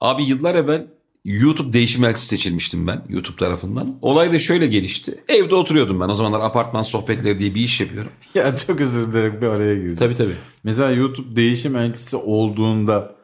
Abi 0.00 0.24
yıllar 0.24 0.54
evvel 0.54 0.86
YouTube 1.24 1.72
değişim 1.72 2.04
elçisi 2.04 2.26
seçilmiştim 2.26 2.86
ben 2.86 3.02
YouTube 3.08 3.36
tarafından. 3.36 3.98
Olay 4.02 4.32
da 4.32 4.38
şöyle 4.38 4.66
gelişti. 4.66 5.24
Evde 5.28 5.54
oturuyordum 5.54 6.00
ben. 6.00 6.08
O 6.08 6.14
zamanlar 6.14 6.40
apartman 6.40 6.82
sohbetleri 6.82 7.38
diye 7.38 7.54
bir 7.54 7.60
iş 7.60 7.80
yapıyorum. 7.80 8.10
ya 8.34 8.56
çok 8.56 8.80
özür 8.80 9.12
dilerim 9.12 9.40
bir 9.42 9.46
araya 9.46 9.74
girdim. 9.74 9.96
Tabii 9.96 10.14
tabii. 10.14 10.36
Mesela 10.64 10.90
YouTube 10.90 11.36
değişim 11.36 11.76
elçisi 11.76 12.16
olduğunda 12.16 13.14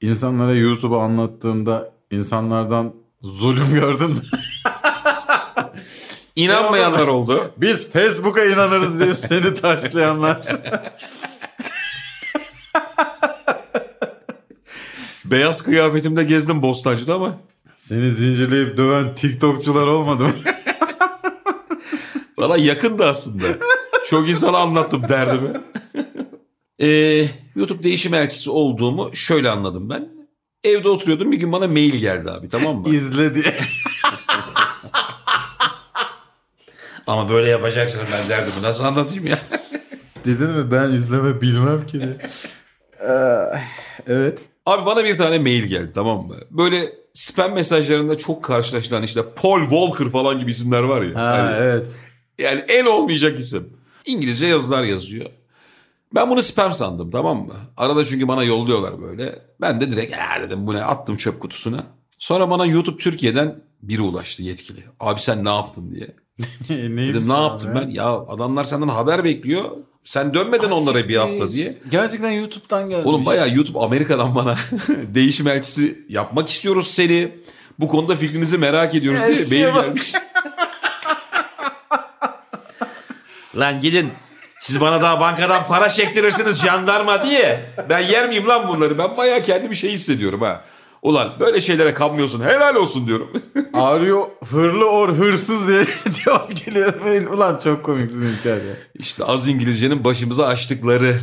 insanlara 0.00 0.54
YouTube'u 0.54 0.98
anlattığında 0.98 1.92
insanlardan 2.10 2.94
zulüm 3.20 3.74
gördün 3.74 4.10
mü? 4.10 4.20
İnanmayanlar 6.36 7.06
oldu. 7.06 7.52
Biz 7.56 7.90
Facebook'a 7.90 8.44
inanırız 8.44 9.00
diye 9.00 9.14
seni 9.14 9.54
taşlayanlar. 9.54 10.42
Beyaz 15.24 15.62
kıyafetimde 15.62 16.24
gezdim 16.24 16.62
Bostancı'da 16.62 17.14
ama 17.14 17.40
seni 17.76 18.10
zincirleyip 18.10 18.76
döven 18.76 19.14
TikTokçular 19.14 19.86
olmadı 19.86 20.24
mı? 20.24 20.34
Valla 22.38 22.56
yakındı 22.56 23.04
aslında. 23.04 23.46
Çok 24.06 24.28
insana 24.28 24.58
anlattım 24.58 25.08
derdimi. 25.08 25.50
Ee, 26.80 27.26
YouTube 27.56 27.82
değişim 27.82 28.14
elçisi 28.14 28.50
olduğumu 28.50 29.10
şöyle 29.16 29.50
anladım 29.50 29.90
ben. 29.90 30.08
Evde 30.64 30.88
oturuyordum 30.88 31.32
bir 31.32 31.36
gün 31.36 31.52
bana 31.52 31.68
mail 31.68 31.94
geldi 31.94 32.30
abi 32.30 32.48
tamam 32.48 32.76
mı? 32.76 32.94
İzle 32.94 33.34
diye. 33.34 33.54
Ama 37.06 37.28
böyle 37.28 37.50
yapacaksın 37.50 38.00
ben 38.12 38.28
derdimi 38.28 38.62
nasıl 38.62 38.84
anlatayım 38.84 39.26
ya? 39.26 39.38
Dedin 40.24 40.50
mi 40.50 40.70
ben 40.70 40.90
izleme 40.92 41.40
bilmem 41.40 41.86
ki. 41.86 42.00
Ee, 43.00 43.14
evet. 44.06 44.38
Abi 44.66 44.86
bana 44.86 45.04
bir 45.04 45.18
tane 45.18 45.38
mail 45.38 45.62
geldi 45.64 45.92
tamam 45.94 46.26
mı? 46.26 46.34
Böyle 46.50 46.92
spam 47.14 47.52
mesajlarında 47.52 48.16
çok 48.16 48.44
karşılaşılan 48.44 49.02
işte 49.02 49.22
Paul 49.36 49.60
Walker 49.60 50.08
falan 50.08 50.38
gibi 50.38 50.50
isimler 50.50 50.82
var 50.82 51.02
ya. 51.02 51.14
Ha 51.14 51.38
Hani 51.38 51.56
evet. 51.56 51.88
Yani 52.38 52.64
en 52.68 52.86
olmayacak 52.86 53.38
isim. 53.38 53.72
İngilizce 54.06 54.46
yazılar 54.46 54.82
yazıyor. 54.82 55.26
Ben 56.14 56.30
bunu 56.30 56.42
spam 56.42 56.72
sandım 56.72 57.10
tamam 57.10 57.46
mı? 57.46 57.54
Arada 57.76 58.04
çünkü 58.04 58.28
bana 58.28 58.44
yolluyorlar 58.44 59.02
böyle. 59.02 59.38
Ben 59.60 59.80
de 59.80 59.90
direkt 59.90 60.12
ya 60.12 60.42
dedim 60.42 60.66
bu 60.66 60.74
ne 60.74 60.84
attım 60.84 61.16
çöp 61.16 61.40
kutusuna. 61.40 61.84
Sonra 62.18 62.50
bana 62.50 62.66
YouTube 62.66 62.96
Türkiye'den 62.96 63.64
biri 63.82 64.02
ulaştı 64.02 64.42
yetkili. 64.42 64.80
Abi 65.00 65.20
sen 65.20 65.44
ne 65.44 65.48
yaptın 65.48 65.90
diye. 65.90 66.06
Dedim 66.68 67.28
ne 67.28 67.32
yaptım 67.42 67.70
ben? 67.74 67.88
Ya 67.88 68.06
adamlar 68.10 68.64
senden 68.64 68.88
haber 68.88 69.24
bekliyor. 69.24 69.64
Sen 70.04 70.34
dönmeden 70.34 70.70
onlara 70.70 71.08
bir 71.08 71.16
hafta 71.16 71.52
diye. 71.52 71.78
Gerçekten 71.90 72.30
YouTube'dan 72.30 72.88
gelmiş. 72.88 73.06
Oğlum 73.06 73.26
bayağı 73.26 73.54
YouTube 73.54 73.78
Amerika'dan 73.78 74.34
bana 74.34 74.56
değişim 74.88 75.48
elçisi 75.48 76.04
yapmak 76.08 76.48
istiyoruz 76.48 76.86
seni. 76.90 77.32
Bu 77.78 77.88
konuda 77.88 78.16
fikrinizi 78.16 78.58
merak 78.58 78.94
ediyoruz 78.94 79.20
diye 79.28 79.38
Elçiye 79.38 79.64
mail 79.66 79.74
bak. 79.76 79.84
gelmiş. 79.84 80.12
lan 83.56 83.80
gidin. 83.80 84.10
Siz 84.60 84.80
bana 84.80 85.02
daha 85.02 85.20
bankadan 85.20 85.66
para 85.66 85.88
çektirirsiniz 85.88 86.60
jandarma 86.62 87.24
diye. 87.24 87.60
Ben 87.88 87.98
yer 87.98 88.28
miyim 88.28 88.48
lan 88.48 88.68
bunları? 88.68 88.98
Ben 88.98 89.16
bayağı 89.16 89.42
kendimi 89.42 89.76
şey 89.76 89.90
hissediyorum 89.92 90.40
ha. 90.40 90.64
Ulan 91.02 91.32
böyle 91.40 91.60
şeylere 91.60 91.94
kanmıyorsun. 91.94 92.40
Helal 92.40 92.74
olsun 92.74 93.06
diyorum. 93.06 93.28
Arıyor 93.72 94.26
hırlı 94.50 94.84
or 94.90 95.08
hırsız 95.08 95.68
diye 95.68 95.84
cevap 96.24 96.56
geliyor. 96.64 96.94
Ulan 97.30 97.58
çok 97.64 97.84
komiksin 97.84 98.24
ya. 98.44 98.56
işte 98.94 99.24
az 99.24 99.48
İngilizcenin 99.48 100.04
başımıza 100.04 100.46
açtıkları. 100.46 101.20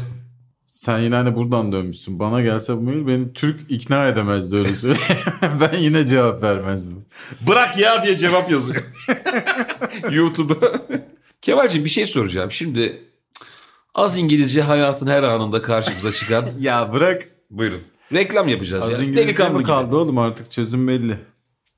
Sen 0.66 1.00
yine 1.00 1.16
hani 1.16 1.36
buradan 1.36 1.72
dönmüşsün. 1.72 2.20
Bana 2.20 2.42
gelse 2.42 2.78
bu 2.78 2.82
mail 2.82 3.08
beni 3.08 3.34
Türk 3.34 3.72
ikna 3.72 4.08
edemezdi 4.08 4.56
öyle 4.56 4.74
söyleyeyim. 4.74 5.24
ben 5.62 5.78
yine 5.80 6.06
cevap 6.06 6.44
vermezdim. 6.44 7.06
Bırak 7.48 7.78
ya 7.78 8.04
diye 8.04 8.16
cevap 8.16 8.52
yazıyor. 8.52 8.84
YouTube'a. 10.12 10.72
Kemal'cim 11.42 11.86
bir 11.86 11.90
şey 11.90 12.06
soracağım. 12.06 12.52
Şimdi 12.52 13.04
az 13.96 14.18
İngilizce 14.18 14.62
hayatın 14.62 15.08
her 15.08 15.24
anında 15.24 15.62
karşımıza 15.62 16.12
çıkan. 16.12 16.50
Ya 16.60 16.94
bırak. 16.94 17.28
Buyurun. 17.50 17.82
Reklam 18.14 18.48
yapacağız 18.48 18.84
Az 18.84 18.90
ya. 18.92 18.98
İngilizce 18.98 19.24
Delikanlı 19.24 19.54
mi 19.54 19.58
gibi. 19.58 19.68
kaldı 19.68 19.96
oğlum 19.98 20.18
artık 20.18 20.52
çözüm 20.52 20.88
belli. 20.88 21.18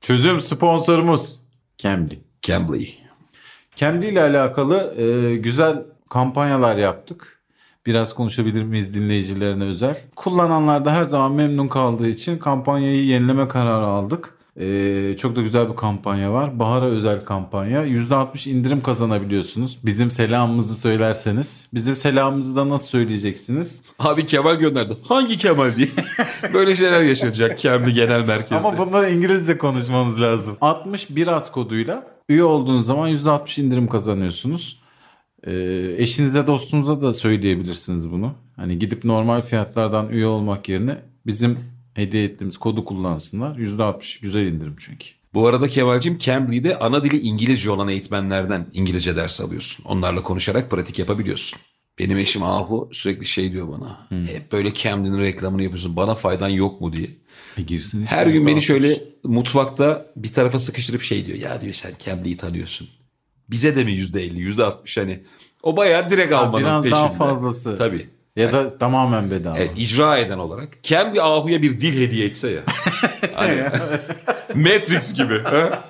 Çözüm 0.00 0.40
sponsorumuz. 0.40 1.42
Cambly. 1.78 2.18
Cambly. 2.42 2.88
Cambly 3.76 4.08
ile 4.08 4.22
alakalı 4.22 4.94
e, 5.00 5.36
güzel 5.36 5.82
kampanyalar 6.10 6.76
yaptık. 6.76 7.42
Biraz 7.86 8.14
konuşabilir 8.14 8.62
miyiz 8.62 8.94
dinleyicilerine 8.94 9.64
özel. 9.64 10.00
Kullananlar 10.16 10.84
da 10.84 10.92
her 10.92 11.02
zaman 11.04 11.32
memnun 11.32 11.68
kaldığı 11.68 12.08
için 12.08 12.38
kampanyayı 12.38 13.04
yenileme 13.04 13.48
kararı 13.48 13.84
aldık. 13.86 14.34
E, 14.60 15.16
çok 15.18 15.36
da 15.36 15.42
güzel 15.42 15.70
bir 15.70 15.76
kampanya 15.76 16.32
var. 16.32 16.58
Bahar'a 16.58 16.84
özel 16.84 17.24
kampanya. 17.24 17.86
%60 17.86 18.50
indirim 18.50 18.82
kazanabiliyorsunuz. 18.82 19.78
Bizim 19.84 20.10
selamımızı 20.10 20.74
söylerseniz. 20.80 21.66
Bizim 21.74 21.96
selamımızı 21.96 22.56
da 22.56 22.68
nasıl 22.68 22.86
söyleyeceksiniz? 22.86 23.84
Abi 23.98 24.26
Kemal 24.26 24.54
gönderdi. 24.54 24.96
Hangi 25.08 25.38
Kemal 25.38 25.76
diye. 25.76 25.88
Böyle 26.54 26.74
şeyler 26.74 27.00
yaşanacak 27.00 27.58
Cambly 27.58 27.92
Genel 27.92 28.26
Merkez'de. 28.26 28.68
Ama 28.68 28.78
bunları 28.78 29.10
İngilizce 29.10 29.58
konuşmanız 29.58 30.20
lazım. 30.20 30.56
60 30.60 31.16
biraz 31.16 31.52
koduyla 31.52 32.06
üye 32.28 32.44
olduğunuz 32.44 32.86
zaman 32.86 33.10
%60 33.10 33.60
indirim 33.60 33.88
kazanıyorsunuz. 33.88 34.82
Ee, 35.46 35.94
eşinize 35.98 36.46
dostunuza 36.46 37.00
da 37.02 37.12
söyleyebilirsiniz 37.12 38.10
bunu. 38.10 38.34
Hani 38.56 38.78
gidip 38.78 39.04
normal 39.04 39.42
fiyatlardan 39.42 40.08
üye 40.08 40.26
olmak 40.26 40.68
yerine 40.68 40.98
bizim 41.26 41.58
hediye 41.94 42.24
ettiğimiz 42.24 42.56
kodu 42.56 42.84
kullansınlar. 42.84 43.56
%60 43.56 44.20
güzel 44.22 44.46
indirim 44.46 44.76
çünkü. 44.78 45.06
Bu 45.34 45.46
arada 45.46 45.68
Kemal'cim 45.68 46.18
Cambly'de 46.18 46.78
ana 46.78 47.02
dili 47.02 47.20
İngilizce 47.20 47.70
olan 47.70 47.88
eğitmenlerden 47.88 48.66
İngilizce 48.72 49.16
ders 49.16 49.40
alıyorsun. 49.40 49.84
Onlarla 49.84 50.22
konuşarak 50.22 50.70
pratik 50.70 50.98
yapabiliyorsun. 50.98 51.58
Benim 51.98 52.18
eşim 52.18 52.42
Ahu 52.42 52.88
sürekli 52.92 53.26
şey 53.26 53.52
diyor 53.52 53.68
bana. 53.68 54.08
Hep 54.26 54.52
böyle 54.52 54.74
Cambly'nin 54.74 55.18
reklamını 55.18 55.62
yapıyorsun. 55.62 55.96
Bana 55.96 56.14
faydan 56.14 56.48
yok 56.48 56.80
mu 56.80 56.92
diye. 56.92 57.08
E 57.58 57.62
girsin 57.62 58.06
Her 58.06 58.26
gün 58.26 58.46
beni 58.46 58.58
%60. 58.58 58.60
şöyle 58.60 58.98
mutfakta 59.24 60.06
bir 60.16 60.32
tarafa 60.32 60.58
sıkıştırıp 60.58 61.02
şey 61.02 61.26
diyor. 61.26 61.38
Ya 61.38 61.60
diyor 61.60 61.74
sen 61.74 61.92
Cambly'yi 61.98 62.36
tanıyorsun. 62.36 62.88
Bize 63.50 63.76
de 63.76 63.84
mi 63.84 63.92
yüzde 63.92 64.22
elli, 64.24 64.40
yüzde 64.40 64.64
altmış 64.64 64.96
hani. 64.96 65.22
O 65.62 65.76
bayağı 65.76 66.10
direkt 66.10 66.32
almanın 66.32 66.64
biraz 66.64 66.82
peşinde. 66.82 66.96
daha 67.00 67.10
fazlası. 67.10 67.76
Tabii. 67.78 68.06
Ya 68.36 68.52
da 68.52 68.78
tamamen 68.78 69.30
bedava. 69.30 69.58
Evet, 69.58 69.72
icra 69.76 70.18
eden 70.18 70.38
olarak. 70.38 70.82
Cambly 70.82 71.20
Ahu'ya 71.20 71.62
bir 71.62 71.80
dil 71.80 72.00
hediye 72.00 72.26
etse 72.26 72.50
ya. 72.50 72.60
Hani, 73.34 73.62
Matrix 74.54 75.14
gibi. 75.14 75.42
ha? 75.44 75.84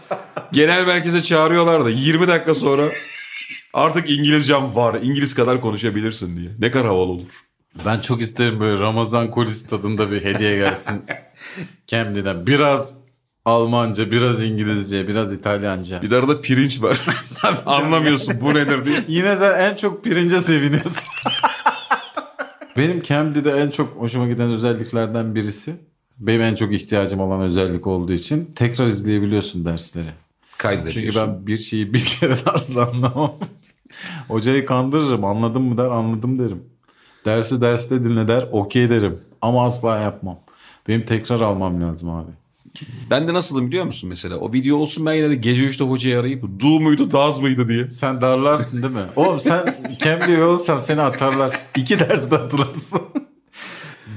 Genel 0.53 0.87
merkeze 0.87 1.23
çağırıyorlar 1.23 1.85
da 1.85 1.91
20 1.91 2.29
dakika 2.29 2.55
sonra 2.55 2.89
artık 3.75 4.11
İngilizcem 4.11 4.75
var. 4.77 4.97
İngiliz 5.03 5.35
kadar 5.35 5.61
konuşabilirsin 5.61 6.37
diye. 6.37 6.49
Ne 6.59 6.71
kadar 6.71 6.87
havalı 6.87 7.11
olur. 7.11 7.23
Ben 7.87 8.01
çok 8.01 8.23
isterim 8.23 8.61
böyle 8.61 8.81
Ramazan 8.81 9.31
kolisi 9.31 9.69
tadında 9.69 10.11
bir 10.11 10.25
hediye 10.25 10.57
gelsin. 10.57 11.03
Cambly'den. 11.87 12.47
Biraz 12.47 12.95
Almanca, 13.45 14.11
biraz 14.11 14.43
İngilizce, 14.43 15.09
biraz 15.09 15.33
İtalyanca. 15.33 16.03
Bir 16.03 16.11
de 16.11 16.17
arada 16.17 16.41
pirinç 16.41 16.83
var. 16.83 17.01
Anlamıyorsun 17.67 18.35
bu 18.41 18.55
nedir 18.55 18.85
diye. 18.85 18.97
Yine 19.09 19.37
sen 19.37 19.61
en 19.61 19.77
çok 19.77 20.05
pirince 20.05 20.41
seviniyorsun. 20.41 21.03
Benim 22.77 23.03
Cambly'de 23.03 23.51
en 23.51 23.71
çok 23.71 23.89
hoşuma 23.97 24.27
giden 24.29 24.51
özelliklerden 24.51 25.35
birisi. 25.35 25.75
Benim 26.19 26.43
en 26.43 26.55
çok 26.55 26.73
ihtiyacım 26.73 27.21
olan 27.21 27.41
özellik 27.41 27.87
olduğu 27.87 28.13
için 28.13 28.51
tekrar 28.55 28.87
izleyebiliyorsun 28.87 29.65
dersleri. 29.65 30.05
Çünkü 30.07 30.59
Kaydedebiliyorsun. 30.59 31.29
ben 31.37 31.47
bir 31.47 31.57
şeyi 31.57 31.95
bir 31.95 32.05
kere 32.21 32.37
asla 32.47 32.89
anlamam. 32.91 33.35
Hocayı 34.29 34.67
kandırırım. 34.67 35.25
Anladın 35.25 35.63
mı 35.63 35.79
der, 35.79 35.85
anladım 35.85 36.39
derim. 36.39 36.63
Dersi 37.25 37.61
derste 37.61 38.05
dinle 38.05 38.29
der, 38.29 38.49
okey 38.53 38.91
derim. 38.91 39.19
Ama 39.41 39.65
asla 39.65 39.99
yapmam. 39.99 40.39
Benim 40.89 41.07
tekrar 41.07 41.41
almam 41.41 41.83
lazım 41.83 42.11
abi. 42.11 42.31
Ben 43.11 43.29
de 43.29 43.35
nasılım 43.35 43.69
biliyor 43.69 43.85
musun 43.85 44.09
mesela? 44.09 44.37
O 44.37 44.53
video 44.53 44.77
olsun 44.77 45.07
ben 45.07 45.13
yine 45.13 45.31
de 45.31 45.35
gece 45.35 45.63
3'te 45.63 45.85
hocayı 45.85 46.19
arayıp 46.19 46.43
du 46.61 46.81
muydu 46.81 47.11
daz 47.11 47.39
mıydı 47.39 47.69
diye. 47.69 47.91
Sen 47.91 48.21
darlarsın 48.21 48.83
değil 48.83 48.95
mi? 48.95 49.05
Oğlum 49.17 49.41
sen 49.41 49.77
Cambly'e 50.05 50.45
olsan 50.45 50.79
seni 50.79 51.01
atarlar. 51.01 51.57
İki 51.77 51.99
derste 51.99 52.37
hatırlarsın. 52.37 53.01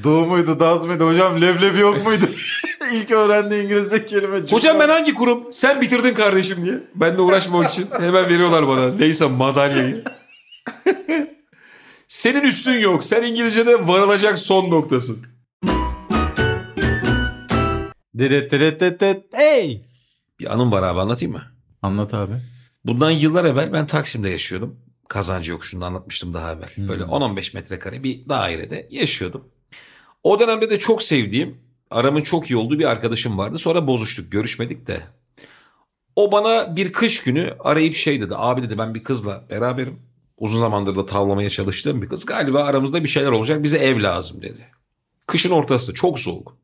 Doğu 0.03 0.25
muydu, 0.25 0.59
daz 0.59 0.85
mıydı? 0.85 1.07
Hocam 1.07 1.41
leblebi 1.41 1.79
yok 1.79 2.05
muydu? 2.05 2.25
İlk 2.93 3.12
öğrendiği 3.12 3.63
İngilizce 3.63 4.05
kelime. 4.05 4.39
Hocam 4.50 4.79
ben 4.79 4.89
hangi 4.89 5.13
kurum? 5.13 5.43
Sen 5.51 5.81
bitirdin 5.81 6.13
kardeşim 6.13 6.65
diye. 6.65 6.83
Ben 6.95 7.17
de 7.17 7.21
uğraşmamak 7.21 7.69
için 7.69 7.88
hemen 8.00 8.29
veriyorlar 8.29 8.67
bana. 8.67 8.91
Neyse 8.91 9.27
madalyayı. 9.27 10.03
Senin 12.07 12.41
üstün 12.41 12.79
yok. 12.79 13.03
Sen 13.03 13.24
İngilizce'de 13.24 13.88
varılacak 13.88 14.39
son 14.39 14.69
noktasın. 14.69 15.35
Deret 18.15 18.51
deret 18.51 18.79
deret 18.79 19.00
deret. 19.01 19.24
Hey! 19.34 19.81
Bir 20.39 20.53
anım 20.53 20.72
var 20.72 20.84
abi 20.84 21.00
anlatayım 21.00 21.34
mı? 21.34 21.43
Anlat 21.81 22.13
abi. 22.13 22.34
Bundan 22.86 23.12
yıllar 23.12 23.45
evvel 23.45 23.74
ben 23.74 23.88
Taksim'de 23.88 24.29
yaşıyordum. 24.29 24.79
Kazancı 25.07 25.51
yokuşunda 25.51 25.86
anlatmıştım 25.86 26.34
daha 26.34 26.51
evvel. 26.51 26.69
Böyle 26.77 27.03
10-15 27.03 27.55
metrekare 27.55 28.03
bir 28.03 28.29
dairede 28.29 28.88
yaşıyordum. 28.91 29.48
O 30.24 30.39
dönemde 30.39 30.69
de 30.69 30.79
çok 30.79 31.03
sevdiğim, 31.03 31.57
aramın 31.91 32.22
çok 32.22 32.51
iyi 32.51 32.57
olduğu 32.57 32.79
bir 32.79 32.86
arkadaşım 32.86 33.38
vardı. 33.38 33.57
Sonra 33.57 33.88
bozuştuk, 33.88 34.31
görüşmedik 34.31 34.88
de. 34.88 35.00
O 36.15 36.31
bana 36.31 36.75
bir 36.75 36.93
kış 36.93 37.24
günü 37.24 37.55
arayıp 37.60 37.95
şey 37.95 38.22
dedi. 38.22 38.34
Abi 38.38 38.63
dedi 38.63 38.77
ben 38.77 38.95
bir 38.95 39.03
kızla 39.03 39.43
beraberim. 39.50 40.00
Uzun 40.38 40.60
zamandır 40.60 40.95
da 40.95 41.05
tavlamaya 41.05 41.50
çalıştığım 41.50 42.01
bir 42.01 42.10
kız. 42.10 42.25
Galiba 42.25 42.63
aramızda 42.63 43.03
bir 43.03 43.10
şeyler 43.10 43.31
olacak. 43.31 43.63
Bize 43.63 43.77
ev 43.77 44.03
lazım 44.03 44.41
dedi. 44.41 44.65
Kışın 45.27 45.51
ortası 45.51 45.93
çok 45.93 46.19
soğuk. 46.19 46.57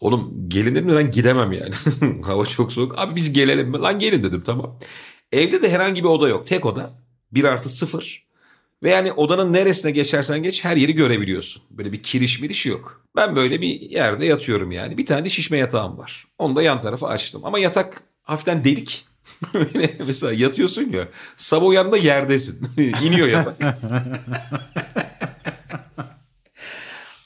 Oğlum 0.00 0.48
gelin 0.48 0.74
dedim 0.74 0.88
de 0.88 0.96
ben 0.96 1.10
gidemem 1.10 1.52
yani. 1.52 1.74
Hava 2.22 2.46
çok 2.46 2.72
soğuk. 2.72 2.98
Abi 2.98 3.16
biz 3.16 3.32
gelelim 3.32 3.68
mi? 3.68 3.78
Lan 3.78 3.98
gelin 3.98 4.22
dedim 4.22 4.42
tamam. 4.46 4.78
Evde 5.32 5.62
de 5.62 5.70
herhangi 5.70 6.04
bir 6.04 6.08
oda 6.08 6.28
yok. 6.28 6.46
Tek 6.46 6.66
oda. 6.66 6.90
Bir 7.32 7.44
artı 7.44 7.68
sıfır. 7.68 8.28
Ve 8.82 8.90
yani 8.90 9.12
odanın 9.12 9.52
neresine 9.52 9.90
geçersen 9.90 10.42
geç 10.42 10.64
her 10.64 10.76
yeri 10.76 10.94
görebiliyorsun. 10.94 11.62
Böyle 11.70 11.92
bir 11.92 12.02
kiriş 12.02 12.40
miriş 12.40 12.66
yok. 12.66 13.04
Ben 13.16 13.36
böyle 13.36 13.60
bir 13.60 13.80
yerde 13.80 14.26
yatıyorum 14.26 14.72
yani. 14.72 14.98
Bir 14.98 15.06
tane 15.06 15.24
de 15.24 15.28
şişme 15.28 15.58
yatağım 15.58 15.98
var. 15.98 16.24
Onu 16.38 16.56
da 16.56 16.62
yan 16.62 16.80
tarafa 16.80 17.08
açtım. 17.08 17.44
Ama 17.44 17.58
yatak 17.58 18.02
hafiften 18.22 18.64
delik. 18.64 19.06
Mesela 20.06 20.32
yatıyorsun 20.32 20.92
ya. 20.92 21.08
Sabah 21.36 21.66
uyandığında 21.66 21.96
yerdesin. 21.96 22.68
İniyor 23.02 23.28
yatak. 23.28 23.56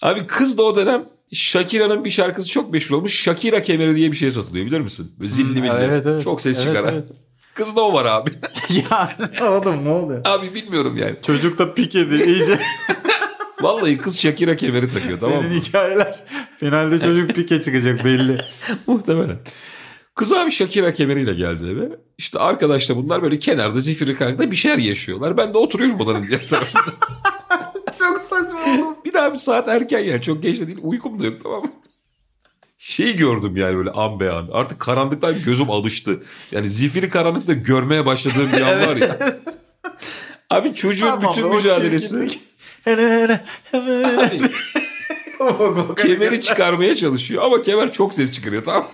Abi 0.02 0.26
kız 0.26 0.58
da 0.58 0.62
o 0.62 0.76
dönem 0.76 1.08
Shakira'nın 1.32 2.04
bir 2.04 2.10
şarkısı 2.10 2.48
çok 2.50 2.72
meşhur 2.72 2.94
olmuş. 2.96 3.20
Shakira 3.22 3.62
kemeri 3.62 3.96
diye 3.96 4.12
bir 4.12 4.16
şey 4.16 4.30
satılıyor 4.30 4.66
bilir 4.66 4.80
misin? 4.80 5.12
Böyle 5.20 5.30
zilli 5.30 5.60
milli. 5.60 5.72
evet, 5.80 6.06
evet. 6.06 6.22
Çok 6.24 6.40
ses 6.42 6.56
Evet, 6.56 6.66
çıkaran. 6.66 6.94
evet. 6.94 7.04
Kız 7.54 7.76
da 7.76 7.80
o 7.82 7.92
var 7.92 8.04
abi. 8.04 8.30
ya 8.90 9.16
oğlum 9.48 9.84
ne 9.84 9.88
oluyor? 9.88 10.20
abi 10.24 10.54
bilmiyorum 10.54 10.96
yani. 10.96 11.16
Çocuk 11.26 11.58
da 11.58 11.74
pik 11.74 11.94
ediyor 11.94 12.26
iyice. 12.26 12.58
Vallahi 13.62 13.98
kız 13.98 14.18
Shakira 14.20 14.56
kemeri 14.56 14.88
takıyor 14.88 15.18
tamam 15.20 15.36
mı? 15.36 15.42
Senin 15.48 15.60
hikayeler. 15.60 16.20
Finalde 16.60 16.98
çocuk 16.98 17.30
pike 17.30 17.60
çıkacak 17.60 18.04
belli. 18.04 18.38
Muhtemelen. 18.86 19.38
Kız 20.14 20.32
abi 20.32 20.50
Shakira 20.50 20.92
kemeriyle 20.92 21.34
geldi 21.34 21.64
eve. 21.70 21.88
İşte 22.18 22.38
arkadaşlar 22.38 22.96
bunlar 22.96 23.22
böyle 23.22 23.38
kenarda 23.38 23.80
zifiri 23.80 24.18
kankta 24.18 24.50
bir 24.50 24.56
şeyler 24.56 24.78
yaşıyorlar. 24.78 25.36
Ben 25.36 25.54
de 25.54 25.58
oturuyorum 25.58 26.00
odanın 26.00 26.28
diğer 26.28 26.46
tarafında. 26.48 26.84
Çok 27.98 28.20
saçma 28.20 28.60
oğlum. 28.64 28.96
Bir 29.04 29.12
daha 29.12 29.32
bir 29.32 29.38
saat 29.38 29.68
erken 29.68 29.98
yani 29.98 30.22
çok 30.22 30.42
geç 30.42 30.60
de 30.60 30.66
değil 30.66 30.78
uykum 30.82 31.20
da 31.20 31.26
yok 31.26 31.42
tamam 31.42 31.62
mı? 31.62 31.72
Şeyi 32.78 33.16
gördüm 33.16 33.56
yani 33.56 33.76
böyle 33.76 33.90
an 33.90 34.20
be 34.20 34.30
an. 34.30 34.48
Artık 34.52 34.80
karanlıktan 34.80 35.34
gözüm 35.44 35.70
alıştı. 35.70 36.22
Yani 36.52 36.70
zifiri 36.70 37.08
karanlıkta 37.08 37.52
görmeye 37.52 38.06
başladığım 38.06 38.52
bir 38.52 38.60
an 38.60 38.88
var 38.88 38.96
ya. 38.96 39.36
Abi 40.50 40.74
çocuğun 40.74 41.06
Tamam 41.06 41.32
bütün 41.32 41.54
mücadelesi. 41.54 42.16
Abi, 42.16 43.38
kemeri 46.02 46.42
çıkarmaya 46.42 46.94
çalışıyor 46.94 47.42
ama 47.42 47.62
kemer 47.62 47.92
çok 47.92 48.14
ses 48.14 48.32
çıkarıyor 48.32 48.64
tamam? 48.64 48.88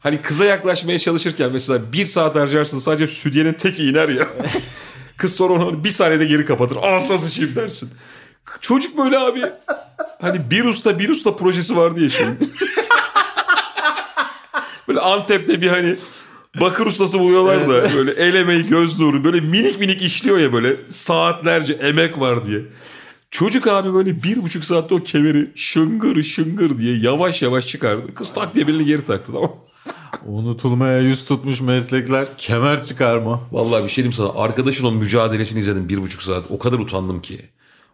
Hani 0.00 0.22
kıza 0.22 0.44
yaklaşmaya 0.44 0.98
çalışırken 0.98 1.50
mesela 1.52 1.92
bir 1.92 2.06
saat 2.06 2.34
harcarsın 2.34 2.78
sadece 2.78 3.06
sütyenin 3.06 3.52
teki 3.52 3.84
iner 3.84 4.08
ya. 4.08 4.28
Kız 5.16 5.36
sonra 5.36 5.52
onu 5.52 5.84
bir 5.84 5.88
saniyede 5.88 6.24
geri 6.24 6.44
kapatır. 6.44 6.78
Ağzına 6.82 7.18
sıçayım 7.18 7.56
dersin. 7.56 7.90
Çocuk 8.60 8.98
böyle 8.98 9.18
abi. 9.18 9.42
Hani 10.20 10.50
bir 10.50 10.64
usta 10.64 10.98
bir 10.98 11.08
usta 11.08 11.36
projesi 11.36 11.76
vardı 11.76 12.02
ya 12.02 12.10
şimdi. 12.10 12.38
böyle 14.88 15.00
Antep'te 15.00 15.60
bir 15.60 15.68
hani 15.68 15.96
bakır 16.60 16.86
ustası 16.86 17.18
buluyorlar 17.18 17.68
da 17.68 17.94
böyle 17.96 18.10
el 18.10 18.34
emeği 18.34 18.66
göz 18.66 19.00
nuru 19.00 19.24
böyle 19.24 19.40
minik 19.40 19.78
minik 19.80 20.02
işliyor 20.02 20.38
ya 20.38 20.52
böyle 20.52 20.76
saatlerce 20.88 21.72
emek 21.72 22.20
var 22.20 22.46
diye. 22.46 22.60
Çocuk 23.30 23.66
abi 23.66 23.94
böyle 23.94 24.22
bir 24.22 24.42
buçuk 24.42 24.64
saatte 24.64 24.94
o 24.94 25.02
kemeri 25.02 25.50
şıngır 25.54 26.22
şıngır 26.22 26.78
diye 26.78 26.98
yavaş 26.98 27.42
yavaş 27.42 27.66
çıkardı. 27.66 28.14
Kız 28.14 28.32
tak 28.32 28.54
diye 28.54 28.68
birini 28.68 28.84
geri 28.84 29.04
taktı 29.04 29.32
tamam? 29.32 29.52
Unutulmaya 30.26 30.98
yüz 31.00 31.24
tutmuş 31.24 31.60
meslekler 31.60 32.28
kemer 32.36 32.82
çıkarma. 32.82 33.40
Vallahi 33.52 33.84
bir 33.84 33.88
şey 33.88 33.96
diyeyim 34.04 34.12
sana. 34.12 34.32
Arkadaşın 34.42 34.84
o 34.84 34.90
mücadelesini 34.92 35.60
izledim 35.60 35.88
bir 35.88 36.02
buçuk 36.02 36.22
saat. 36.22 36.44
O 36.50 36.58
kadar 36.58 36.78
utandım 36.78 37.22
ki. 37.22 37.40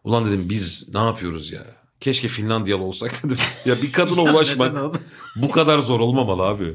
Ulan 0.05 0.27
dedim 0.27 0.47
biz 0.49 0.87
ne 0.95 1.01
yapıyoruz 1.01 1.53
ya? 1.53 1.63
Keşke 2.01 2.29
Finlandiyalı 2.29 2.83
olsak 2.83 3.13
dedim. 3.25 3.37
Ya 3.65 3.83
bir 3.83 3.93
kadına 3.93 4.21
ulaşmak 4.33 4.97
bu 5.37 5.51
kadar 5.51 5.79
zor 5.79 6.01
olmamalı 6.01 6.43
abi. 6.43 6.75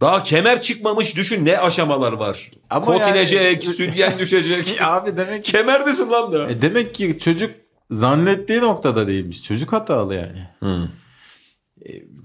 Daha 0.00 0.22
kemer 0.22 0.62
çıkmamış 0.62 1.16
düşün 1.16 1.44
ne 1.44 1.58
aşamalar 1.58 2.12
var. 2.12 2.50
Ama 2.70 2.84
Kot 2.86 3.00
yani- 3.00 3.18
inecek, 3.18 3.64
sütyen 3.64 4.18
düşecek. 4.18 4.78
Abi 4.82 5.16
demek 5.16 5.44
ki 5.44 5.52
Kemerdesin 5.52 6.10
lan 6.10 6.32
da. 6.32 6.50
E 6.50 6.62
demek 6.62 6.94
ki 6.94 7.18
çocuk 7.18 7.50
zannettiği 7.90 8.60
noktada 8.60 9.06
değilmiş. 9.06 9.42
Çocuk 9.42 9.72
hatalı 9.72 10.14
yani. 10.14 10.48
E, 10.62 10.68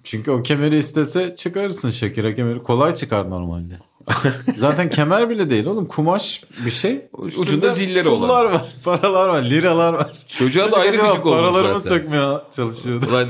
Çünkü 0.04 0.32
o 0.32 0.44
kemeri 0.44 0.78
istese 0.78 1.36
çıkarırsın 1.36 1.92
Şakira 1.92 2.34
kemeri. 2.34 2.64
Kolay 2.64 2.96
çıkar 2.96 3.30
normalde. 3.30 3.80
Zaten 4.56 4.90
kemer 4.90 5.30
bile 5.30 5.50
değil 5.50 5.66
oğlum. 5.66 5.86
Kumaş 5.88 6.44
bir 6.66 6.72
şey. 6.72 7.06
Ucunda 7.14 7.44
Üstünde 7.44 7.70
zilleri 7.70 8.10
olan. 8.10 8.28
pullar 8.28 8.46
var. 8.46 8.62
Paralar 8.84 9.28
var. 9.28 9.42
Liralar 9.42 9.94
var. 9.94 10.12
Çocuğa 10.28 10.72
da 10.72 10.78
ayrı 10.78 10.92
gıcık 10.98 11.26
oldu 11.26 11.36
Paralarımı 11.36 11.80
zaten. 11.80 11.98
sökmeye 11.98 12.38
çalışıyordu. 12.56 13.06
Ulan 13.10 13.28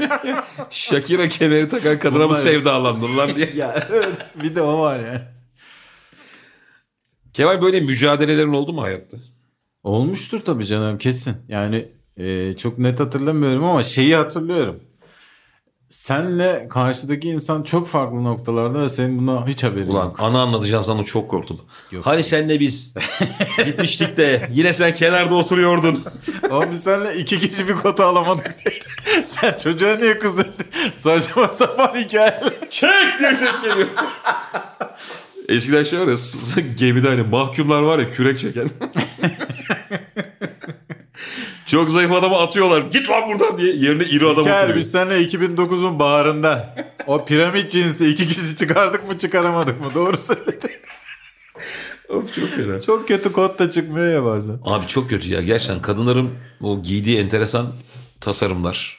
Shakira 0.70 1.28
kemeri 1.28 1.68
takan 1.68 1.98
kadına 1.98 2.28
mı 2.28 2.34
sevdalandın 2.34 3.16
lan 3.18 3.34
diye. 3.36 3.50
ya 3.56 3.86
evet. 3.90 4.16
Bir 4.42 4.54
de 4.54 4.62
o 4.62 4.80
var 4.80 5.00
yani. 5.00 5.20
Kemal 7.32 7.62
böyle 7.62 7.80
mücadelelerin 7.80 8.52
oldu 8.52 8.72
mu 8.72 8.82
hayatta? 8.82 9.16
Olmuştur 9.82 10.38
tabii 10.40 10.64
canım 10.66 10.98
kesin. 10.98 11.36
Yani 11.48 11.88
e, 12.16 12.56
çok 12.56 12.78
net 12.78 13.00
hatırlamıyorum 13.00 13.64
ama 13.64 13.82
şeyi 13.82 14.16
hatırlıyorum. 14.16 14.80
Senle 15.92 16.66
karşıdaki 16.70 17.28
insan 17.28 17.62
çok 17.62 17.88
farklı 17.88 18.24
noktalarda 18.24 18.80
ve 18.80 18.88
senin 18.88 19.18
buna 19.18 19.46
hiç 19.46 19.64
haberin 19.64 19.86
Ulan 19.86 20.04
yok. 20.04 20.20
ana 20.20 20.42
anlatacağın 20.42 20.82
sana 20.82 21.04
çok 21.04 21.30
korktum. 21.30 21.60
Yok. 21.90 22.06
Hani 22.06 22.24
senle 22.24 22.60
biz 22.60 22.94
gitmiştik 23.66 24.16
de 24.16 24.48
yine 24.52 24.72
sen 24.72 24.94
kenarda 24.94 25.34
oturuyordun. 25.34 26.04
Ama 26.50 26.70
biz 26.70 26.82
seninle 26.82 27.16
iki 27.16 27.40
kişi 27.40 27.68
bir 27.68 27.74
kota 27.74 28.06
alamadık 28.06 28.54
diye. 28.64 28.78
Sen 29.24 29.56
çocuğa 29.56 29.96
niye 29.96 30.18
kızıyorsun? 30.18 30.54
Saçma 30.96 31.48
sapan 31.48 31.94
hikayeler. 31.94 32.52
Çek 32.70 33.18
diye 33.20 33.34
ses 33.34 33.62
geliyor. 33.62 33.88
Eskiden 35.48 35.82
şey 35.82 36.00
var 36.00 36.06
ya 36.06 36.16
gemide 36.76 37.08
hani 37.08 37.22
mahkumlar 37.22 37.82
var 37.82 37.98
ya 37.98 38.10
kürek 38.10 38.40
çeken. 38.40 38.70
Çok 41.72 41.90
zayıf 41.90 42.12
adamı 42.12 42.36
atıyorlar. 42.36 42.82
Git 42.82 43.10
lan 43.10 43.22
buradan 43.28 43.58
diye. 43.58 43.76
Yerine 43.76 44.04
iri 44.04 44.26
adam 44.26 44.44
Gel 44.44 44.58
oturuyor. 44.58 44.78
biz 44.78 44.90
seninle 44.90 45.24
2009'un 45.24 45.98
baharında 45.98 46.74
o 47.06 47.24
piramit 47.24 47.70
cinsi 47.70 48.08
iki 48.08 48.28
kişi 48.28 48.56
çıkardık 48.56 49.08
mı 49.10 49.18
çıkaramadık 49.18 49.80
mı? 49.80 49.86
Doğru 49.94 50.16
söyledin. 50.16 50.70
Of, 52.08 52.34
çok 52.34 52.48
fena. 52.48 52.80
Çok 52.80 53.08
kötü 53.08 53.32
kod 53.32 53.58
da 53.58 53.70
çıkmıyor 53.70 54.12
ya 54.14 54.24
bazen. 54.24 54.58
Abi 54.64 54.86
çok 54.86 55.10
kötü 55.10 55.28
ya. 55.28 55.42
Gerçekten 55.42 55.82
kadınların 55.82 56.30
o 56.60 56.82
giydiği 56.82 57.18
enteresan 57.18 57.66
tasarımlar. 58.20 58.98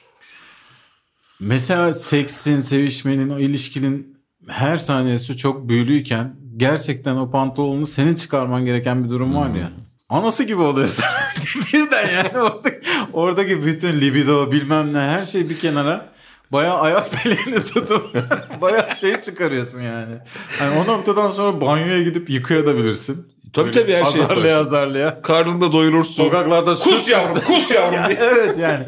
Mesela 1.40 1.94
seksin, 1.94 2.60
sevişmenin, 2.60 3.30
o 3.30 3.40
ilişkinin 3.40 4.18
her 4.48 4.78
saniyesi 4.78 5.38
çok 5.38 5.70
büyülüyken 5.70 6.36
gerçekten 6.58 7.16
o 7.16 7.32
pantolonunu 7.32 7.88
senin 7.88 8.16
çıkarman 8.16 8.66
gereken 8.66 9.04
bir 9.04 9.10
durum 9.10 9.36
var 9.36 9.50
ya. 9.50 9.72
Anası 10.10 10.44
gibi 10.44 10.62
oluyorsun. 10.62 11.06
Birden 11.74 12.10
yani 12.16 12.40
oradaki, 12.44 12.80
oradaki 13.14 13.66
bütün 13.66 14.02
libido 14.02 14.52
bilmem 14.52 14.94
ne 14.94 14.98
her 15.00 15.24
şey 15.24 15.50
bir 15.50 15.60
kenara. 15.60 16.06
Bayağı 16.52 16.80
ayak 16.80 17.10
bileğini 17.26 17.64
tutup 17.64 18.16
bayağı 18.62 18.96
şey 18.96 19.22
çıkarıyorsun 19.22 19.82
yani. 19.82 20.16
Hani 20.60 20.80
o 20.80 20.88
noktadan 20.88 21.30
sonra 21.30 21.62
banyoya 21.62 22.02
gidip 22.04 22.30
yıkayabilirsin. 22.30 23.28
Tabii 23.54 23.66
Böyle 23.74 23.82
tabii 23.82 23.94
her 23.94 24.06
şey 24.12 24.22
Azarlaya 24.22 24.48
yaparsın. 24.50 24.76
azarlaya. 24.76 25.22
Karnını 25.22 25.62
da 25.62 25.72
doyurursun. 25.72 26.24
Sokaklarda 26.24 26.74
Kus 26.74 27.10
yavrum 27.10 27.44
kus 27.48 27.72
yavrum 27.72 28.08
diye. 28.08 28.18
evet 28.22 28.58
yani. 28.58 28.86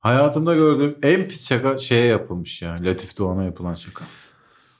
Hayatımda 0.00 0.54
gördüğüm 0.54 0.96
en 1.02 1.28
pis 1.28 1.48
şaka 1.48 1.76
şeye 1.78 2.06
yapılmış 2.06 2.62
ya. 2.62 2.76
Latif 2.80 3.18
Doğan'a 3.18 3.44
yapılan 3.44 3.74
şaka. 3.74 4.04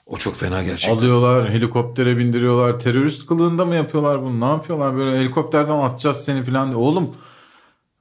O 0.05 0.17
çok 0.17 0.35
fena 0.35 0.63
gerçekten. 0.63 0.97
Alıyorlar, 0.97 1.49
helikoptere 1.49 2.17
bindiriyorlar. 2.17 2.79
Terörist 2.79 3.25
kılığında 3.25 3.65
mı 3.65 3.75
yapıyorlar 3.75 4.21
bunu? 4.21 4.39
Ne 4.39 4.45
yapıyorlar? 4.45 4.95
Böyle 4.95 5.19
helikopterden 5.19 5.77
atacağız 5.79 6.23
seni 6.25 6.43
falan 6.43 6.67
diye. 6.67 6.77
Oğlum 6.77 7.15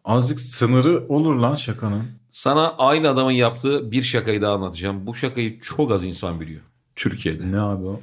azıcık 0.05 0.41
sınırı 0.41 1.07
olur 1.09 1.35
lan 1.35 1.55
şakanın. 1.55 2.05
Sana 2.31 2.75
aynı 2.79 3.09
adamın 3.09 3.33
yaptığı 3.33 3.93
bir 3.93 4.03
şakayı 4.03 4.43
daha 4.43 4.55
anlatacağım. 4.55 5.07
Bu 5.07 5.15
şakayı 5.15 5.61
çok 5.61 5.93
az 5.93 6.05
insan 6.05 6.41
biliyor. 6.41 6.61
Türkiye'de. 6.97 7.53
Ne 7.53 7.61
abi 7.61 7.87
o? 7.87 8.01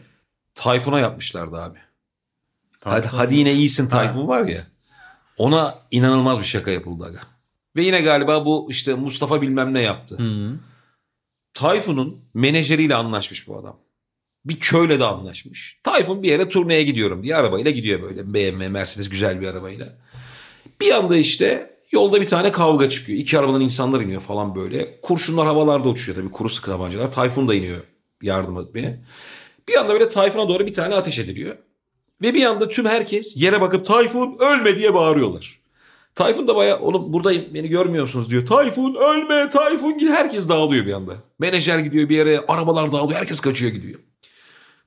Tayfun'a 0.55 0.99
yapmışlardı 0.99 1.62
abi. 1.62 1.77
Hadi, 2.83 3.07
hadi 3.07 3.35
yine 3.35 3.53
iyisin 3.53 3.89
Tayfun 3.89 4.27
var 4.27 4.43
ya. 4.43 4.67
Ona 5.38 5.75
inanılmaz 5.91 6.39
bir 6.39 6.43
şaka 6.43 6.71
yapıldı 6.71 7.05
aga. 7.05 7.19
Ve 7.75 7.81
yine 7.81 8.01
galiba 8.01 8.45
bu 8.45 8.67
işte 8.69 8.93
Mustafa 8.93 9.41
bilmem 9.41 9.73
ne 9.73 9.81
yaptı. 9.81 10.17
Hı. 10.17 10.55
Tayfun'un 11.53 12.21
menajeriyle 12.33 12.95
anlaşmış 12.95 13.47
bu 13.47 13.59
adam. 13.59 13.77
Bir 14.45 14.60
köyle 14.60 14.99
de 14.99 15.06
anlaşmış. 15.06 15.80
Tayfun 15.84 16.23
bir 16.23 16.30
yere 16.30 16.49
turneye 16.49 16.84
gidiyorum 16.84 17.23
diye 17.23 17.36
arabayla 17.36 17.71
gidiyor 17.71 18.02
böyle. 18.02 18.34
BMW, 18.34 18.69
Mercedes 18.69 19.10
güzel 19.10 19.41
bir 19.41 19.47
arabayla. 19.47 19.97
Bir 20.82 20.91
anda 20.91 21.17
işte 21.17 21.78
yolda 21.91 22.21
bir 22.21 22.28
tane 22.28 22.52
kavga 22.52 22.89
çıkıyor. 22.89 23.19
İki 23.19 23.39
arabadan 23.39 23.62
insanlar 23.62 24.02
iniyor 24.02 24.21
falan 24.21 24.56
böyle. 24.56 25.02
Kurşunlar 25.02 25.47
havalarda 25.47 25.89
uçuyor 25.89 26.17
tabii 26.17 26.32
kuru 26.32 26.49
sıkı 26.49 26.71
tabancalar. 26.71 27.12
Tayfun 27.12 27.47
da 27.47 27.56
iniyor 27.56 27.84
yardım 28.21 28.60
etmeye. 28.60 28.99
Bir 29.69 29.75
anda 29.75 29.93
böyle 29.93 30.10
Tayfun'a 30.10 30.49
doğru 30.49 30.65
bir 30.65 30.73
tane 30.73 30.95
ateş 30.95 31.19
ediliyor. 31.19 31.58
Ve 32.21 32.34
bir 32.34 32.45
anda 32.45 32.69
tüm 32.69 32.86
herkes 32.86 33.38
yere 33.38 33.62
bakıp 33.62 33.86
Tayfun 33.86 34.38
ölme 34.39 34.75
diye 34.75 34.93
bağırıyorlar. 34.93 35.60
Tayfun 36.15 36.47
da 36.47 36.56
baya 36.56 36.80
oğlum 36.80 37.13
buradayım 37.13 37.45
beni 37.54 37.69
görmüyor 37.69 38.04
musunuz 38.04 38.30
diyor. 38.30 38.45
Tayfun 38.45 38.95
ölme 38.95 39.49
Tayfun 39.49 39.93
gidiyor. 39.93 40.13
Herkes 40.13 40.49
dağılıyor 40.49 40.86
bir 40.86 40.93
anda. 40.93 41.13
Menajer 41.39 41.80
gidiyor 41.80 42.10
bir 42.10 42.15
yere 42.15 42.39
arabalar 42.47 42.91
dağılıyor 42.91 43.19
herkes 43.19 43.39
kaçıyor 43.39 43.71
gidiyor. 43.71 43.99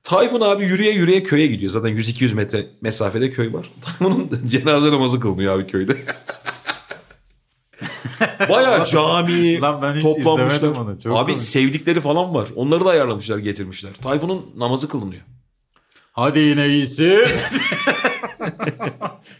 Tayfun 0.03 0.41
abi 0.41 0.63
yürüye 0.63 0.91
yürüye 0.91 1.23
köye 1.23 1.47
gidiyor. 1.47 1.71
Zaten 1.71 1.89
100-200 1.91 2.33
metre 2.35 2.65
mesafede 2.81 3.31
köy 3.31 3.53
var. 3.53 3.65
Tayfun'un 3.81 4.29
cenaze 4.47 4.91
namazı 4.91 5.19
kılmıyor 5.19 5.55
abi 5.59 5.67
köyde. 5.67 5.93
Baya 8.49 8.85
cami 8.85 9.61
Lan 9.61 9.81
ben 9.81 9.93
hiç 9.93 10.03
toplanmışlar. 10.03 10.67
onu. 10.67 10.99
Çok 10.99 11.17
Abi 11.17 11.31
komik. 11.31 11.41
sevdikleri 11.41 12.01
falan 12.01 12.33
var. 12.35 12.47
Onları 12.55 12.85
da 12.85 12.89
ayarlamışlar 12.89 13.37
getirmişler. 13.37 13.93
Tayfun'un 13.93 14.45
namazı 14.57 14.87
kılınıyor. 14.87 15.21
Hadi 16.13 16.39
yine 16.39 16.67
iyisin. 16.67 17.19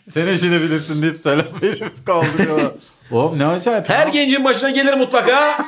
Sen 0.09 0.27
işini 0.27 0.61
bilirsin 0.61 1.01
deyip 1.01 1.17
selam 1.19 1.45
verip 1.61 2.05
kaldırıyorlar. 2.05 2.71
Oğlum 3.11 3.39
ne 3.39 3.45
acayip. 3.45 3.89
Her 3.89 4.07
ya. 4.07 4.13
gencin 4.13 4.43
başına 4.43 4.69
gelir 4.69 4.93
mutlaka. 4.93 5.65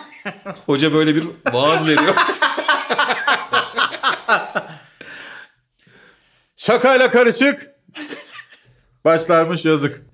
Hoca 0.65 0.93
böyle 0.93 1.15
bir 1.15 1.23
vaaz 1.53 1.87
veriyor. 1.87 2.15
Şakayla 6.65 7.09
karışık. 7.09 7.71
Başlarmış 9.05 9.65
yazık. 9.65 10.05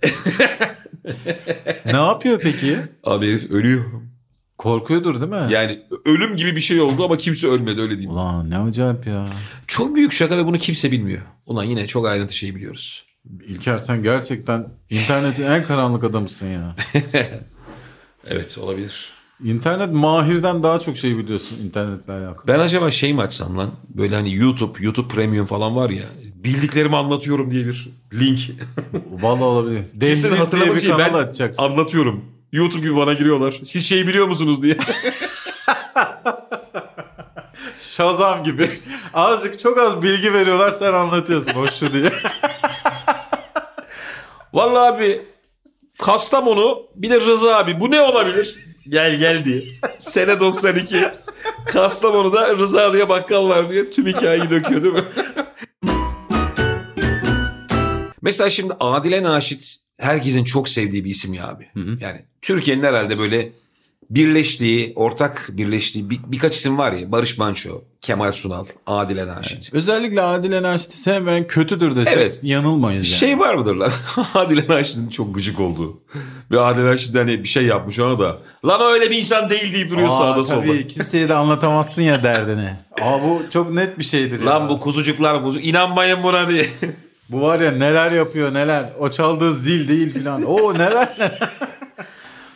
ne 1.86 1.98
yapıyor 1.98 2.40
peki? 2.40 2.78
Abi 3.04 3.28
herif 3.28 3.52
ölüyor. 3.52 3.84
Korkuyordur 4.58 5.22
değil 5.22 5.44
mi? 5.44 5.54
Yani 5.54 5.82
ölüm 6.06 6.38
gibi 6.38 6.56
bir 6.56 6.62
şey 6.62 6.82
oldu 6.82 7.06
ama 7.06 7.18
kimse 7.18 7.48
ölmedi 7.48 7.82
öyle 7.82 7.90
diyeyim. 7.98 8.12
Ulan 8.12 8.50
ne 8.50 8.58
acayip 8.58 9.08
ya. 9.08 9.26
Çok 9.68 9.96
büyük 9.96 10.12
şaka 10.14 10.38
ve 10.38 10.46
bunu 10.46 10.58
kimse 10.58 10.92
bilmiyor. 10.92 11.22
Ulan 11.46 11.64
yine 11.64 11.88
çok 11.88 12.08
ayrıntı 12.08 12.36
şey 12.36 12.56
biliyoruz. 12.56 13.06
İlker 13.48 13.78
sen 13.78 14.04
gerçekten 14.04 14.68
internetin 14.90 15.44
en 15.44 15.64
karanlık 15.64 16.04
adamısın 16.04 16.48
ya. 16.48 16.76
Evet 18.28 18.58
olabilir. 18.58 19.12
İnternet 19.44 19.94
mahirden 19.94 20.64
daha 20.64 20.80
çok 20.80 20.98
şey 20.98 21.18
biliyorsun 21.18 21.58
internetle 21.66 22.14
alakalı. 22.14 22.48
Ben 22.48 22.60
acaba 22.60 22.92
şey 22.92 23.14
mi 23.14 23.22
açsam 23.22 23.58
lan? 23.58 23.72
Böyle 23.90 24.16
hani 24.16 24.36
YouTube, 24.36 24.84
YouTube 24.84 25.08
Premium 25.08 25.46
falan 25.46 25.76
var 25.76 25.90
ya. 25.90 26.04
Bildiklerimi 26.44 26.98
anlatıyorum 26.98 27.52
diye 27.52 27.66
bir 27.66 27.90
link. 28.14 28.40
Vallahi 29.12 29.44
olabilir. 29.44 29.84
Kimsenin 30.02 30.36
hatırlamadığı 30.36 30.82
şeyi 30.82 30.98
ben 30.98 31.14
açacaksın. 31.14 31.64
anlatıyorum. 31.64 32.26
YouTube 32.52 32.82
gibi 32.82 32.96
bana 32.98 33.14
giriyorlar. 33.14 33.60
Siz 33.66 33.86
şeyi 33.86 34.08
biliyor 34.08 34.28
musunuz 34.28 34.62
diye. 34.62 34.78
Şazam 37.80 38.44
gibi. 38.44 38.72
Azıcık 39.14 39.60
çok 39.60 39.78
az 39.80 40.04
bilgi 40.04 40.34
veriyorlar 40.34 40.72
sen 40.72 40.94
anlatıyorsun 40.94 41.52
hoş 41.52 41.70
şu 41.74 41.94
diye. 41.94 42.06
Vallahi 44.54 44.94
abi 44.96 45.22
Kastamonu 46.00 46.84
bir 46.96 47.10
de 47.10 47.22
Rıza 47.22 47.58
abi 47.58 47.80
bu 47.80 47.92
ne 47.92 48.02
olabilir? 48.02 48.56
Gel 48.90 49.16
gel 49.16 49.46
diye. 49.46 49.62
Sene 50.00 50.40
92. 50.40 50.96
Kastamonu'da 51.66 52.58
Rıza 52.58 52.94
diye 52.94 53.10
bakkal 53.10 53.50
var 53.50 53.70
diye 53.70 53.90
tüm 53.92 54.08
hikayeyi 54.08 54.50
döküyor 54.50 54.84
değil 54.84 54.94
mi? 54.94 55.04
Mesela 58.22 58.50
şimdi 58.50 58.74
Adile 58.80 59.24
Naşit 59.24 59.78
herkesin 60.00 60.44
çok 60.44 60.70
sevdiği 60.70 61.06
bir 61.06 61.10
isim 61.10 61.34
ya 61.34 61.48
abi. 61.48 61.68
Yani 61.76 62.22
Türkiye'nin 62.42 62.84
herhalde 62.84 63.20
böyle 63.20 63.50
birleştiği, 64.10 64.94
ortak 64.96 65.50
birleştiği 65.52 66.10
bir, 66.10 66.20
birkaç 66.28 66.56
isim 66.56 66.78
var 66.78 66.92
ya. 66.92 67.12
Barış 67.12 67.38
Manço, 67.38 67.82
Kemal 68.02 68.32
Sunal, 68.32 68.66
Adile 68.88 69.28
Naşit. 69.28 69.74
Özellikle 69.74 70.22
Adile 70.22 70.62
Naşit'i 70.64 70.98
sevmeyen 70.98 71.48
kötüdür 71.48 71.96
desek 71.96 72.14
Evet. 72.14 72.40
yanılmayız 72.44 73.10
yani. 73.10 73.20
Şey 73.20 73.40
var 73.40 73.56
mıdır 73.56 73.76
lan? 73.76 73.92
Adile 74.34 74.66
Naşit'in 74.68 75.10
çok 75.10 75.36
gıcık 75.36 75.60
olduğu. 75.60 76.02
Ve 76.52 76.60
Adile 76.60 76.86
Naşit 76.86 77.16
hani 77.16 77.44
bir 77.44 77.48
şey 77.48 77.66
yapmış 77.66 78.00
ona 78.00 78.20
da. 78.20 78.38
Lan 78.66 78.82
o 78.82 78.86
öyle 78.86 79.12
bir 79.12 79.18
insan 79.18 79.50
değil 79.50 79.74
deyip 79.74 79.92
duruyor 79.92 80.08
Aa, 80.08 80.12
sağda 80.12 80.44
solda. 80.44 80.62
tabii 80.62 80.88
kimseye 80.88 81.30
de 81.30 81.34
anlatamazsın 81.34 82.02
ya 82.02 82.24
derdini. 82.24 82.70
Aa 83.02 83.24
bu 83.24 83.42
çok 83.50 83.72
net 83.72 84.00
bir 84.00 84.04
şeydir 84.04 84.40
ya. 84.40 84.46
Lan 84.46 84.70
bu 84.70 84.80
kuzucuklar 84.80 85.44
kuzu. 85.44 85.60
İnanmayın 85.60 86.24
buna 86.24 86.50
diye. 86.50 86.66
Bu 87.32 87.42
var 87.42 87.60
ya 87.60 87.72
neler 87.72 88.12
yapıyor 88.12 88.54
neler. 88.54 88.94
O 89.00 89.10
çaldığı 89.10 89.54
zil 89.54 89.88
değil 89.88 90.14
filan. 90.14 90.44
Oo 90.44 90.74
neler 90.74 91.16
neler. 91.20 91.50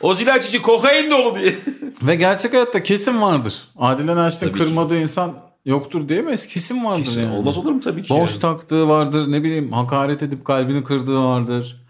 o 0.02 0.16
zil 0.16 0.34
açıcı 0.34 0.62
kokain 0.62 1.12
dolu 1.12 1.36
diye. 1.36 1.56
Ve 2.04 2.16
gerçek 2.16 2.54
hayatta 2.54 2.84
kesin 2.84 3.22
vardır. 3.22 3.56
Adile 3.78 4.16
Naşit'in 4.16 4.48
Tabii 4.48 4.58
ki. 4.60 4.66
kırmadığı 4.66 4.98
insan 4.98 5.34
yoktur 5.66 6.10
diyemeyiz. 6.10 6.48
Kesin 6.48 6.86
vardır 6.86 7.04
Kesin. 7.04 7.22
yani. 7.22 7.36
Olmaz 7.36 7.58
olur 7.58 7.72
mu 7.72 7.80
tabii 7.82 8.04
ki. 8.04 8.10
Boş 8.10 8.32
yani. 8.32 8.40
taktığı 8.42 8.90
vardır 8.90 9.32
ne 9.32 9.44
bileyim 9.44 9.72
hakaret 9.72 10.24
edip 10.24 10.46
kalbini 10.46 10.84
kırdığı 10.84 11.24
vardır. 11.24 11.85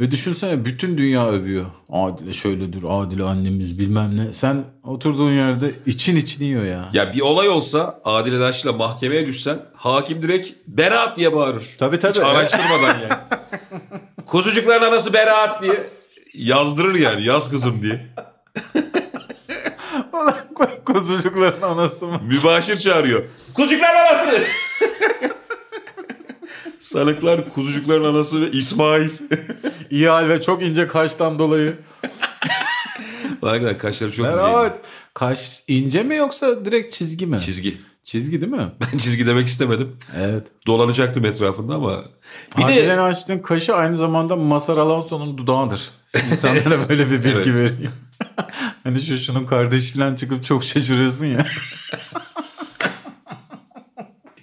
Ve 0.00 0.10
düşünsene 0.10 0.64
bütün 0.64 0.98
dünya 0.98 1.28
övüyor. 1.28 1.66
Adile 1.92 2.32
şöyledir, 2.32 2.82
Adile 2.88 3.24
annemiz 3.24 3.78
bilmem 3.78 4.16
ne. 4.16 4.34
Sen 4.34 4.64
oturduğun 4.84 5.32
yerde 5.32 5.70
için 5.86 6.16
için 6.16 6.44
yiyor 6.44 6.64
ya. 6.64 6.90
Ya 6.92 7.12
bir 7.14 7.20
olay 7.20 7.48
olsa 7.48 8.00
Adile 8.04 8.40
Naşit'le 8.40 8.74
mahkemeye 8.76 9.26
düşsen 9.26 9.58
hakim 9.74 10.22
direkt 10.22 10.50
beraat 10.66 11.16
diye 11.16 11.32
bağırır. 11.32 11.64
Tabii, 11.78 11.98
tabii. 11.98 12.12
Hiç 12.12 12.20
araştırmadan 12.20 12.96
yani. 12.98 13.20
Kuzucukların 14.26 14.86
anası 14.86 15.12
beraat 15.12 15.62
diye 15.62 15.82
yazdırır 16.34 16.94
yani 16.94 17.24
yaz 17.24 17.50
kızım 17.50 17.82
diye. 17.82 18.06
Kuzucukların 20.84 21.62
anası 21.62 22.06
mı? 22.06 22.20
Mübaşir 22.22 22.76
çağırıyor. 22.76 23.24
Kuzucukların 23.54 23.98
anası. 23.98 24.38
Sanıklar 26.92 27.48
kuzucukların 27.48 28.04
anası 28.04 28.40
ve 28.40 28.50
İsmail. 28.50 29.08
İyi 29.90 30.08
hal 30.08 30.28
ve 30.28 30.40
çok 30.40 30.62
ince 30.62 30.88
kaştan 30.88 31.38
dolayı. 31.38 31.74
Hakikaten 33.40 33.78
kaşları 33.78 34.12
çok 34.12 34.26
ince. 34.26 34.38
Evet. 34.58 34.72
Kaş 35.14 35.62
ince 35.68 36.02
mi 36.02 36.16
yoksa 36.16 36.64
direkt 36.64 36.94
çizgi 36.94 37.26
mi? 37.26 37.40
Çizgi. 37.40 37.80
Çizgi 38.04 38.40
değil 38.40 38.52
mi? 38.52 38.72
Ben 38.80 38.98
çizgi 38.98 39.26
demek 39.26 39.48
istemedim. 39.48 39.96
Evet. 40.16 40.46
Dolanacaktım 40.66 41.24
etrafında 41.24 41.74
ama. 41.74 42.04
Bir 42.58 42.64
Adile 42.64 42.86
de 42.88 42.96
Naşit'in 42.96 43.38
kaşı 43.38 43.74
aynı 43.74 43.96
zamanda 43.96 44.36
Masar 44.36 44.76
Alonso'nun 44.76 45.38
dudağıdır. 45.38 45.90
İnsanlara 46.30 46.78
böyle 46.88 47.06
bir 47.10 47.24
bilgi 47.24 47.28
Evet. 47.30 47.46
vereyim. 47.46 47.92
hani 48.84 49.00
şu 49.00 49.16
şunun 49.16 49.46
kardeşi 49.46 49.98
falan 49.98 50.14
çıkıp 50.14 50.44
çok 50.44 50.64
şaşırıyorsun 50.64 51.26
ya. 51.26 51.46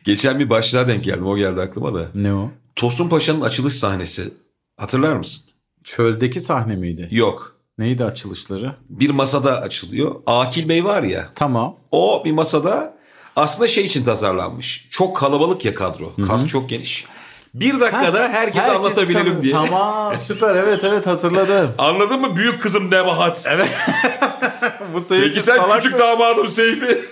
Geçen 0.08 0.40
bir 0.40 0.50
başlığa 0.50 0.88
denk 0.88 1.04
geldim. 1.04 1.28
O 1.28 1.38
geldi 1.38 1.62
aklıma 1.62 1.94
da. 1.94 2.06
Ne 2.16 2.34
o? 2.34 2.50
Tosun 2.76 3.10
Paşa'nın 3.10 3.42
açılış 3.42 3.74
sahnesi. 3.74 4.34
Hatırlar 4.78 5.14
mısın? 5.14 5.46
Çöldeki 5.84 6.42
sahne 6.42 6.76
miydi? 6.76 7.08
Yok. 7.12 7.56
Neydi 7.78 8.06
açılışları? 8.06 8.76
Bir 8.90 9.10
masada 9.10 9.62
açılıyor. 9.62 10.16
Akil 10.28 10.70
Bey 10.70 10.84
var 10.84 11.04
ya. 11.04 11.30
Tamam. 11.36 11.76
O 11.92 12.22
bir 12.26 12.32
masada 12.32 12.98
aslında 13.36 13.68
şey 13.68 13.86
için 13.86 14.04
tasarlanmış. 14.04 14.88
Çok 14.92 15.18
kalabalık 15.18 15.66
ya 15.66 15.76
kadro. 15.76 16.14
Kas 16.28 16.48
çok 16.48 16.70
geniş. 16.70 17.06
Bir 17.54 17.80
dakikada 17.80 18.20
herkese 18.30 18.60
Herkes 18.62 18.76
anlatabilelim 18.76 19.34
tanı- 19.34 19.42
diye. 19.42 19.54
Tamam 19.54 20.16
süper 20.28 20.56
evet 20.56 20.84
evet 20.84 21.08
hatırladım. 21.08 21.72
Anladın 21.78 22.22
mı? 22.22 22.36
Büyük 22.38 22.62
kızım 22.62 22.92
Nebahat. 22.92 23.46
Evet. 23.50 23.70
Bu 24.94 25.04
Peki 25.10 25.42
sen 25.42 25.76
küçük 25.76 26.00
damadım 26.00 26.48
Seyfi. 26.48 27.00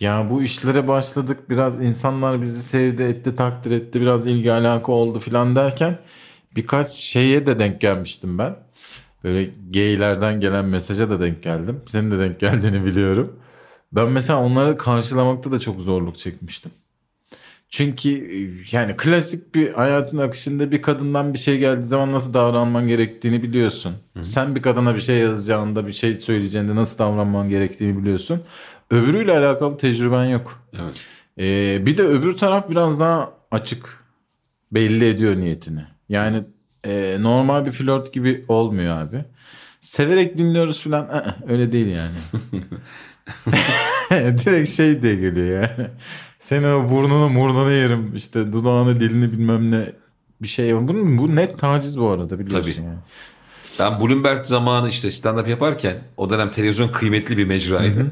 Ya 0.00 0.30
bu 0.30 0.42
işlere 0.42 0.88
başladık 0.88 1.50
biraz 1.50 1.82
insanlar 1.84 2.42
bizi 2.42 2.62
sevdi 2.62 3.02
etti 3.02 3.36
takdir 3.36 3.70
etti 3.70 4.00
biraz 4.00 4.26
ilgi 4.26 4.52
alaka 4.52 4.92
oldu 4.92 5.20
filan 5.20 5.56
derken 5.56 5.98
birkaç 6.56 6.92
şeye 6.92 7.46
de 7.46 7.58
denk 7.58 7.80
gelmiştim 7.80 8.38
ben. 8.38 8.56
Böyle 9.24 9.50
gaylerden 9.70 10.40
gelen 10.40 10.64
mesaja 10.64 11.10
da 11.10 11.20
denk 11.20 11.42
geldim. 11.42 11.82
Senin 11.86 12.10
de 12.10 12.18
denk 12.18 12.40
geldiğini 12.40 12.84
biliyorum. 12.84 13.40
Ben 13.92 14.08
mesela 14.10 14.40
onları 14.42 14.78
karşılamakta 14.78 15.52
da 15.52 15.58
çok 15.58 15.80
zorluk 15.80 16.16
çekmiştim. 16.18 16.72
Çünkü 17.70 18.10
e, 18.10 18.64
yani 18.76 18.96
klasik 18.96 19.54
bir 19.54 19.72
hayatın 19.72 20.18
akışında 20.18 20.70
bir 20.70 20.82
kadından 20.82 21.34
bir 21.34 21.38
şey 21.38 21.58
geldiği 21.58 21.82
zaman 21.82 22.12
nasıl 22.12 22.34
davranman 22.34 22.88
gerektiğini 22.88 23.42
biliyorsun. 23.42 23.94
Sen 24.22 24.54
bir 24.54 24.62
kadına 24.62 24.94
bir 24.94 25.00
şey 25.00 25.18
yazacağında 25.18 25.86
bir 25.86 25.92
şey 25.92 26.18
söyleyeceğinde 26.18 26.74
nasıl 26.74 26.98
davranman 26.98 27.48
gerektiğini 27.48 27.98
biliyorsun. 27.98 28.42
Öbürüyle 28.90 29.38
alakalı 29.38 29.76
tecrüben 29.76 30.24
yok. 30.24 30.62
Evet. 30.74 31.02
Ee, 31.38 31.86
bir 31.86 31.96
de 31.96 32.02
öbür 32.02 32.36
taraf 32.36 32.70
biraz 32.70 33.00
daha 33.00 33.32
açık. 33.50 34.06
Belli 34.72 35.08
ediyor 35.08 35.36
niyetini. 35.36 35.84
Yani 36.08 36.44
e, 36.84 37.16
normal 37.20 37.66
bir 37.66 37.70
flört 37.70 38.12
gibi 38.12 38.44
olmuyor 38.48 38.96
abi. 38.96 39.24
Severek 39.80 40.38
dinliyoruz 40.38 40.84
falan 40.84 41.04
ı-ı, 41.04 41.34
öyle 41.48 41.72
değil 41.72 41.96
yani. 41.96 42.16
Direkt 44.10 44.70
şey 44.70 45.02
diye 45.02 45.14
geliyor 45.14 45.62
yani. 45.62 45.90
Senin 46.48 46.72
o 46.72 46.90
burnunu 46.90 47.28
murnunu 47.28 47.72
yerim 47.72 48.16
işte 48.16 48.52
dudağını 48.52 49.00
dilini 49.00 49.32
bilmem 49.32 49.70
ne 49.70 49.92
bir 50.42 50.48
şey 50.48 50.76
var. 50.76 50.88
Bu, 50.88 50.92
bu 51.18 51.36
net 51.36 51.58
taciz 51.58 52.00
bu 52.00 52.08
arada 52.08 52.38
biliyorsun 52.38 52.72
Tabii. 52.72 52.86
yani. 52.86 52.98
Ben 53.78 54.00
Bloomberg 54.00 54.44
zamanı 54.44 54.88
işte 54.88 55.08
stand-up 55.08 55.50
yaparken 55.50 55.96
o 56.16 56.30
dönem 56.30 56.50
televizyon 56.50 56.88
kıymetli 56.88 57.38
bir 57.38 57.44
mecraydı. 57.44 58.06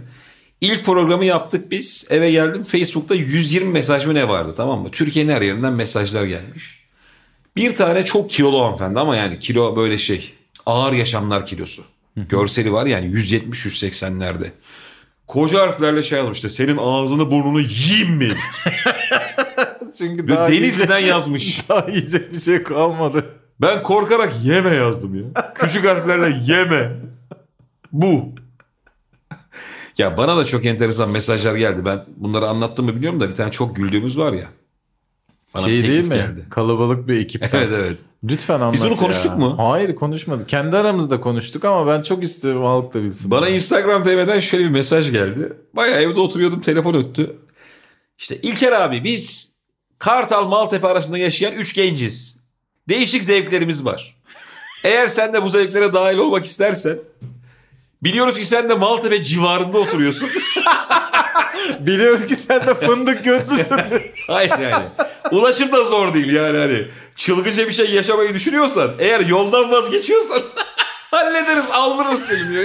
İlk 0.60 0.84
programı 0.84 1.24
yaptık 1.24 1.70
biz. 1.70 2.06
Eve 2.10 2.30
geldim 2.30 2.62
Facebook'ta 2.62 3.14
120 3.14 3.70
mesaj 3.70 4.06
mı 4.06 4.14
ne 4.14 4.28
vardı 4.28 4.54
tamam 4.56 4.82
mı? 4.82 4.90
Türkiye'nin 4.90 5.32
her 5.32 5.42
yerinden 5.42 5.72
mesajlar 5.72 6.24
gelmiş. 6.24 6.84
Bir 7.56 7.74
tane 7.74 8.04
çok 8.04 8.30
kilolu 8.30 8.64
hanımefendi 8.64 9.00
ama 9.00 9.16
yani 9.16 9.38
kilo 9.38 9.76
böyle 9.76 9.98
şey 9.98 10.34
ağır 10.66 10.92
yaşamlar 10.92 11.46
kilosu. 11.46 11.82
Görseli 12.16 12.72
var 12.72 12.86
yani 12.86 13.06
170-180'lerde. 13.06 14.50
Koca 15.26 15.60
harflerle 15.60 16.02
şey 16.02 16.18
yazmış 16.18 16.36
işte 16.36 16.48
senin 16.48 16.76
ağzını 16.76 17.30
burnunu 17.30 17.60
yiyeyim 17.60 18.16
mi? 18.16 18.28
Çünkü 19.98 20.28
daha 20.28 20.48
Denizli'den 20.48 20.98
yazmış. 20.98 21.64
daha 21.68 21.86
yiyecek 21.88 22.32
bir 22.32 22.38
şey 22.38 22.62
kalmadı. 22.62 23.26
Ben 23.60 23.82
korkarak 23.82 24.34
yeme 24.44 24.70
yazdım 24.70 25.14
ya. 25.14 25.54
Küçük 25.54 25.86
harflerle 25.86 26.36
yeme. 26.52 26.92
Bu. 27.92 28.34
Ya 29.98 30.16
bana 30.16 30.36
da 30.36 30.44
çok 30.44 30.64
enteresan 30.64 31.10
mesajlar 31.10 31.54
geldi. 31.54 31.84
Ben 31.84 32.04
bunları 32.16 32.48
anlattım 32.48 32.86
mı 32.86 32.94
bilmiyorum 32.94 33.20
da 33.20 33.28
bir 33.28 33.34
tane 33.34 33.50
çok 33.50 33.76
güldüğümüz 33.76 34.18
var 34.18 34.32
ya. 34.32 34.46
Bana 35.54 35.64
şey 35.64 35.84
değil 35.84 36.08
mi? 36.08 36.14
geldi. 36.14 36.46
Kalabalık 36.50 37.08
bir 37.08 37.20
ekip. 37.20 37.42
Evet 37.52 37.68
evet. 37.72 37.98
Lütfen 38.24 38.54
anlat 38.60 38.74
Biz 38.74 38.82
bunu 38.84 38.90
ya. 38.90 38.96
konuştuk 38.96 39.38
mu? 39.38 39.54
Hayır 39.58 39.94
konuşmadık. 39.94 40.48
Kendi 40.48 40.76
aramızda 40.76 41.20
konuştuk 41.20 41.64
ama 41.64 41.86
ben 41.86 42.02
çok 42.02 42.24
istiyorum 42.24 42.64
halk 42.64 42.94
da 42.94 43.02
bilsin. 43.02 43.30
Bana 43.30 43.48
Instagram 43.48 44.04
TV'den 44.04 44.40
şöyle 44.40 44.64
bir 44.64 44.70
mesaj 44.70 45.10
geldi. 45.12 45.52
Baya 45.72 46.00
evde 46.00 46.20
oturuyordum 46.20 46.60
telefon 46.60 46.94
öttü. 46.94 47.36
İşte 48.18 48.36
İlker 48.36 48.72
abi 48.72 49.04
biz 49.04 49.54
Kartal 49.98 50.48
Maltepe 50.48 50.86
arasında 50.86 51.18
yaşayan 51.18 51.52
üç 51.52 51.74
genciz. 51.74 52.36
Değişik 52.88 53.24
zevklerimiz 53.24 53.84
var. 53.84 54.16
Eğer 54.84 55.08
sen 55.08 55.32
de 55.32 55.42
bu 55.42 55.48
zevklere 55.48 55.92
dahil 55.92 56.18
olmak 56.18 56.44
istersen 56.44 56.98
biliyoruz 58.02 58.38
ki 58.38 58.44
sen 58.46 58.68
de 58.68 58.74
Maltepe 58.74 59.24
civarında 59.24 59.78
oturuyorsun. 59.78 60.28
Biliyoruz 61.80 62.26
ki 62.26 62.36
sen 62.36 62.60
de 62.66 62.74
fındık 62.74 63.24
götlüsün. 63.24 63.76
Hayır 64.26 64.58
yani. 64.58 64.84
Ulaşım 65.30 65.72
da 65.72 65.84
zor 65.84 66.14
değil 66.14 66.32
yani 66.32 66.58
hani. 66.58 66.88
Çılgınca 67.16 67.66
bir 67.66 67.72
şey 67.72 67.90
yaşamayı 67.90 68.34
düşünüyorsan 68.34 68.92
eğer 68.98 69.20
yoldan 69.20 69.70
vazgeçiyorsan 69.70 70.42
hallederiz 71.10 71.70
aldırırız 71.72 72.26
seni 72.26 72.48
diyor. 72.48 72.64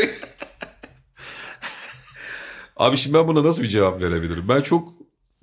Abi 2.77 2.97
şimdi 2.97 3.17
ben 3.17 3.27
buna 3.27 3.43
nasıl 3.43 3.63
bir 3.63 3.67
cevap 3.67 4.01
verebilirim? 4.01 4.45
Ben 4.49 4.61
çok 4.61 4.98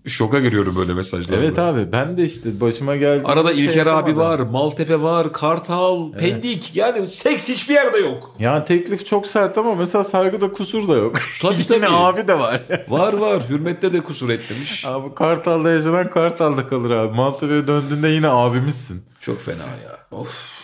şoka 0.07 0.41
giriyorum 0.41 0.77
böyle 0.77 0.95
mesajlarla. 0.95 1.37
evet 1.43 1.59
abi 1.59 1.93
ben 1.93 2.19
de 2.19 2.25
işte 2.25 2.61
başıma 2.61 2.97
geldi. 2.97 3.23
Arada 3.25 3.55
şey 3.55 3.65
İlker 3.65 3.81
abi 3.87 3.89
yapamadım. 4.11 4.17
var, 4.19 4.39
Maltepe 4.39 5.03
var, 5.03 5.33
Kartal, 5.33 6.13
Pendik. 6.13 6.77
Yani 6.77 7.07
seks 7.07 7.49
hiçbir 7.49 7.75
yerde 7.75 7.99
yok. 7.99 8.35
Ya 8.39 8.65
teklif 8.65 9.07
çok 9.07 9.27
sert 9.27 9.59
ama 9.59 9.75
mesela 9.75 10.05
saygıda 10.05 10.53
kusur 10.53 10.89
da 10.89 10.95
yok. 10.95 11.17
Tabii 11.43 11.65
tabii. 11.69 11.77
Yine 11.77 11.89
abi 11.89 12.29
de 12.29 12.39
var. 12.39 12.63
Var 12.89 13.13
var. 13.13 13.43
Hürmette 13.49 13.93
de 13.93 14.01
kusur 14.01 14.29
etmemiş. 14.31 14.85
abi 14.87 15.15
Kartal'da 15.15 15.71
yaşanan 15.71 16.11
Kartal'da 16.11 16.69
kalır 16.69 16.91
abi. 16.91 17.17
Maltepe'ye 17.17 17.67
döndüğünde 17.67 18.09
yine 18.09 18.29
abimizsin. 18.29 19.03
Çok 19.21 19.41
fena 19.41 19.57
ya. 19.85 20.19
Of. 20.19 20.57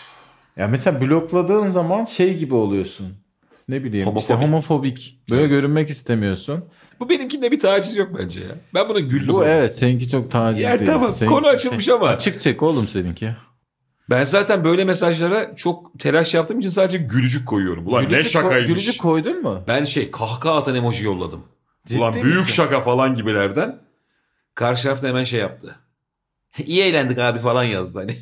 Ya 0.56 0.68
mesela 0.68 1.00
blokladığın 1.00 1.70
zaman 1.70 2.04
şey 2.04 2.38
gibi 2.38 2.54
oluyorsun. 2.54 3.06
Ne 3.68 3.84
bileyim 3.84 3.98
işte 4.16 4.34
Homofobik. 4.34 4.42
homofobik. 4.48 5.18
Böyle 5.30 5.46
görünmek 5.48 5.90
istemiyorsun. 5.90 6.64
Bu 7.02 7.08
benimkinde 7.08 7.50
bir 7.52 7.60
taciz 7.60 7.96
yok 7.96 8.08
bence 8.18 8.40
ya. 8.40 8.46
Ben 8.74 8.88
buna 8.88 8.98
güldüm. 9.00 9.28
Bu 9.34 9.36
ama. 9.36 9.48
evet 9.48 9.78
seninki 9.78 10.08
çok 10.08 10.30
taciz 10.30 10.64
Ya 10.64 10.78
değil. 10.78 10.90
tamam, 10.90 11.10
Seninki 11.12 11.34
konu 11.34 11.46
açılmış 11.46 11.88
ama. 11.88 12.08
Açık 12.08 12.40
çek 12.40 12.62
oğlum 12.62 12.88
seninki. 12.88 13.36
Ben 14.10 14.24
zaten 14.24 14.64
böyle 14.64 14.84
mesajlara 14.84 15.54
çok 15.56 15.98
telaş 15.98 16.34
yaptığım 16.34 16.58
için 16.60 16.70
sadece 16.70 16.98
gülücük 16.98 17.48
koyuyorum. 17.48 17.86
Ulan 17.86 18.02
ne 18.04 18.08
Gülücük 18.08 18.26
ko- 18.28 18.32
şakaymış. 18.32 18.68
Gülücük 18.68 19.00
koydun 19.00 19.42
mu? 19.42 19.64
Ben 19.68 19.84
şey 19.84 20.10
kahkaha 20.10 20.56
atan 20.58 20.74
emoji 20.74 21.04
yolladım. 21.04 21.44
Ciddi 21.86 21.98
Ulan 22.00 22.14
büyük 22.14 22.26
misin? 22.26 22.46
şaka 22.52 22.80
falan 22.80 23.14
gibilerden. 23.14 23.82
Karşı 24.54 24.82
tarafta 24.82 25.08
hemen 25.08 25.24
şey 25.24 25.40
yaptı. 25.40 25.76
İyi 26.66 26.82
eğlendik 26.82 27.18
abi 27.18 27.38
falan 27.38 27.64
yazdı 27.64 27.98
hani. 27.98 28.12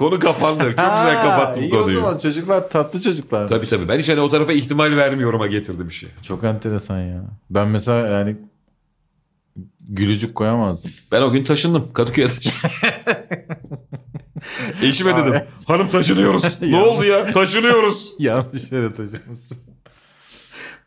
Konu 0.00 0.18
kapandı. 0.18 0.62
Çok 0.62 0.70
güzel 0.76 1.22
kapattım 1.22 1.62
iyi 1.62 1.70
konuyu. 1.70 1.98
o 1.98 2.00
zaman 2.00 2.18
çocuklar 2.18 2.68
tatlı 2.70 3.00
çocuklar. 3.00 3.48
Tabii 3.48 3.66
tabii. 3.66 3.88
Ben 3.88 3.98
hiç 3.98 4.08
hani 4.08 4.20
o 4.20 4.28
tarafa 4.28 4.52
ihtimal 4.52 4.96
vermiyorum'a 4.96 5.46
getirdim 5.46 5.88
işi. 5.88 6.08
Çok 6.22 6.44
enteresan 6.44 7.00
ya. 7.00 7.22
Ben 7.50 7.68
mesela 7.68 8.08
yani 8.08 8.36
gülücük 9.80 10.34
koyamazdım. 10.34 10.90
Ben 11.12 11.22
o 11.22 11.30
gün 11.32 11.44
taşındım. 11.44 11.92
Kadıköy'e 11.92 12.26
taşındım. 12.26 12.58
Eşime 14.82 15.16
dedim. 15.16 15.34
Hanım 15.66 15.88
taşınıyoruz. 15.88 16.58
ne 16.62 16.82
oldu 16.82 17.04
ya? 17.04 17.32
Taşınıyoruz. 17.32 18.14
Yanlış 18.18 18.72
yere 18.72 18.94
taşımışsın. 18.94 19.56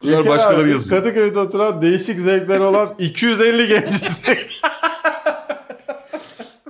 Bu 0.03 0.07
sefer 0.07 0.27
başkaları 0.27 0.69
yazıyor. 0.69 0.99
Kadıköy'de 0.99 1.39
oturan 1.39 1.81
değişik 1.81 2.19
zevkler 2.19 2.59
olan 2.59 2.95
250 2.99 3.67
genciz. 3.67 4.25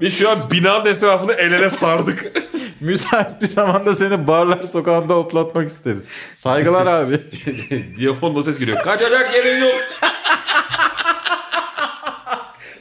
Biz 0.04 0.20
şu 0.20 0.30
an 0.30 0.52
binanın 0.52 0.86
etrafını 0.86 1.34
el 1.34 1.52
ele 1.52 1.70
sardık. 1.70 2.32
Müsait 2.80 3.42
bir 3.42 3.48
zamanda 3.48 3.96
seni 3.96 4.28
barlar 4.28 4.64
sokağında 4.64 5.14
hoplatmak 5.14 5.70
isteriz. 5.70 6.10
Saygılar 6.32 6.88
abi. 6.88 7.20
Diyafonla 7.98 8.44
ses 8.44 8.60
geliyor. 8.60 8.84
Kaçacak 8.84 9.36
yerin 9.36 9.66
yok. 9.66 9.76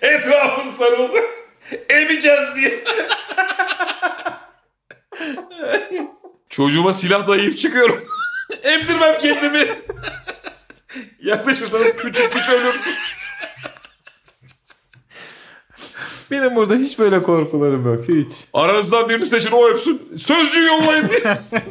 Etrafın 0.02 0.70
sarıldı. 0.70 1.18
Emeceğiz 1.88 2.54
diye. 2.56 2.85
Çocuğuma 6.48 6.92
silah 6.92 7.28
dayayıp 7.28 7.58
çıkıyorum. 7.58 8.04
Emdirmem 8.62 9.18
kendimi. 9.18 9.68
Yaklaşırsanız 11.20 11.96
küçük 11.96 12.32
küçük 12.32 12.54
ölürsün. 12.54 12.94
Benim 16.32 16.56
burada 16.56 16.74
hiç 16.74 16.98
böyle 16.98 17.22
korkularım 17.22 17.86
yok 17.86 18.04
hiç. 18.08 18.32
Aranızdan 18.54 19.08
birini 19.08 19.26
seçin 19.26 19.52
o 19.52 19.68
öpsün. 19.68 20.02
Sözcüğü 20.16 20.66
yollayın 20.66 21.08
diye. 21.08 21.38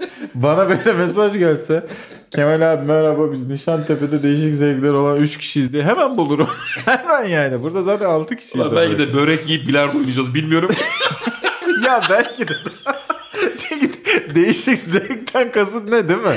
Bana 0.34 0.68
böyle 0.68 0.92
mesaj 0.92 1.38
gelse 1.38 1.86
Kemal 2.30 2.72
abi 2.72 2.86
merhaba 2.86 3.32
biz 3.32 3.48
Nişantepe'de 3.48 4.22
değişik 4.22 4.54
zevkler 4.54 4.92
olan 4.92 5.16
3 5.16 5.38
kişiyiz 5.38 5.72
diye 5.72 5.82
hemen 5.82 6.16
bulurum. 6.18 6.48
hemen 6.84 7.24
yani. 7.24 7.62
Burada 7.62 7.82
zaten 7.82 8.06
6 8.06 8.36
kişiyiz. 8.36 8.66
Ulan 8.66 8.76
belki 8.76 8.98
de 8.98 9.14
börek 9.14 9.48
yiyip 9.50 9.68
bilardo 9.68 9.98
oynayacağız 9.98 10.34
bilmiyorum. 10.34 10.70
ya 11.86 12.02
belki 12.10 12.48
de. 12.48 12.52
Çünkü 13.56 13.90
değişik 14.34 14.78
zevkten 14.78 15.52
kasıt 15.52 15.88
ne 15.88 16.08
değil 16.08 16.20
mi? 16.20 16.36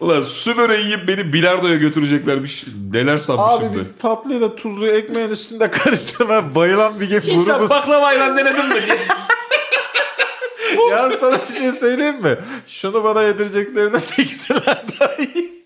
Ulan 0.00 0.22
su 0.22 0.56
böreği 0.56 0.84
yiyip 0.84 1.08
beni 1.08 1.32
bilardoya 1.32 1.74
götüreceklermiş. 1.76 2.64
Neler 2.92 3.18
sanmışım 3.18 3.66
Abi 3.68 3.74
ben. 3.74 3.78
biz 3.80 3.88
tatlıyı 4.02 4.40
da 4.40 4.56
tuzluyu 4.56 4.92
ekmeğin 4.92 5.30
üstünde 5.30 5.70
karıştırmaya 5.70 6.54
bayılan 6.54 7.00
bir 7.00 7.08
gün 7.08 7.20
Hiç 7.20 7.42
sen 7.42 7.54
grubuz. 7.56 7.70
baklavayla 7.70 8.36
denedin 8.36 8.68
mi 8.68 8.74
diye. 8.86 8.98
Ya 10.90 11.10
sana 11.20 11.38
bir 11.48 11.54
şey 11.54 11.72
söyleyeyim 11.72 12.22
mi? 12.22 12.38
Şunu 12.66 13.04
bana 13.04 13.22
yedireceklerine 13.22 13.96
8'ler 13.96 14.76
daha 15.00 15.14
iyi. 15.16 15.63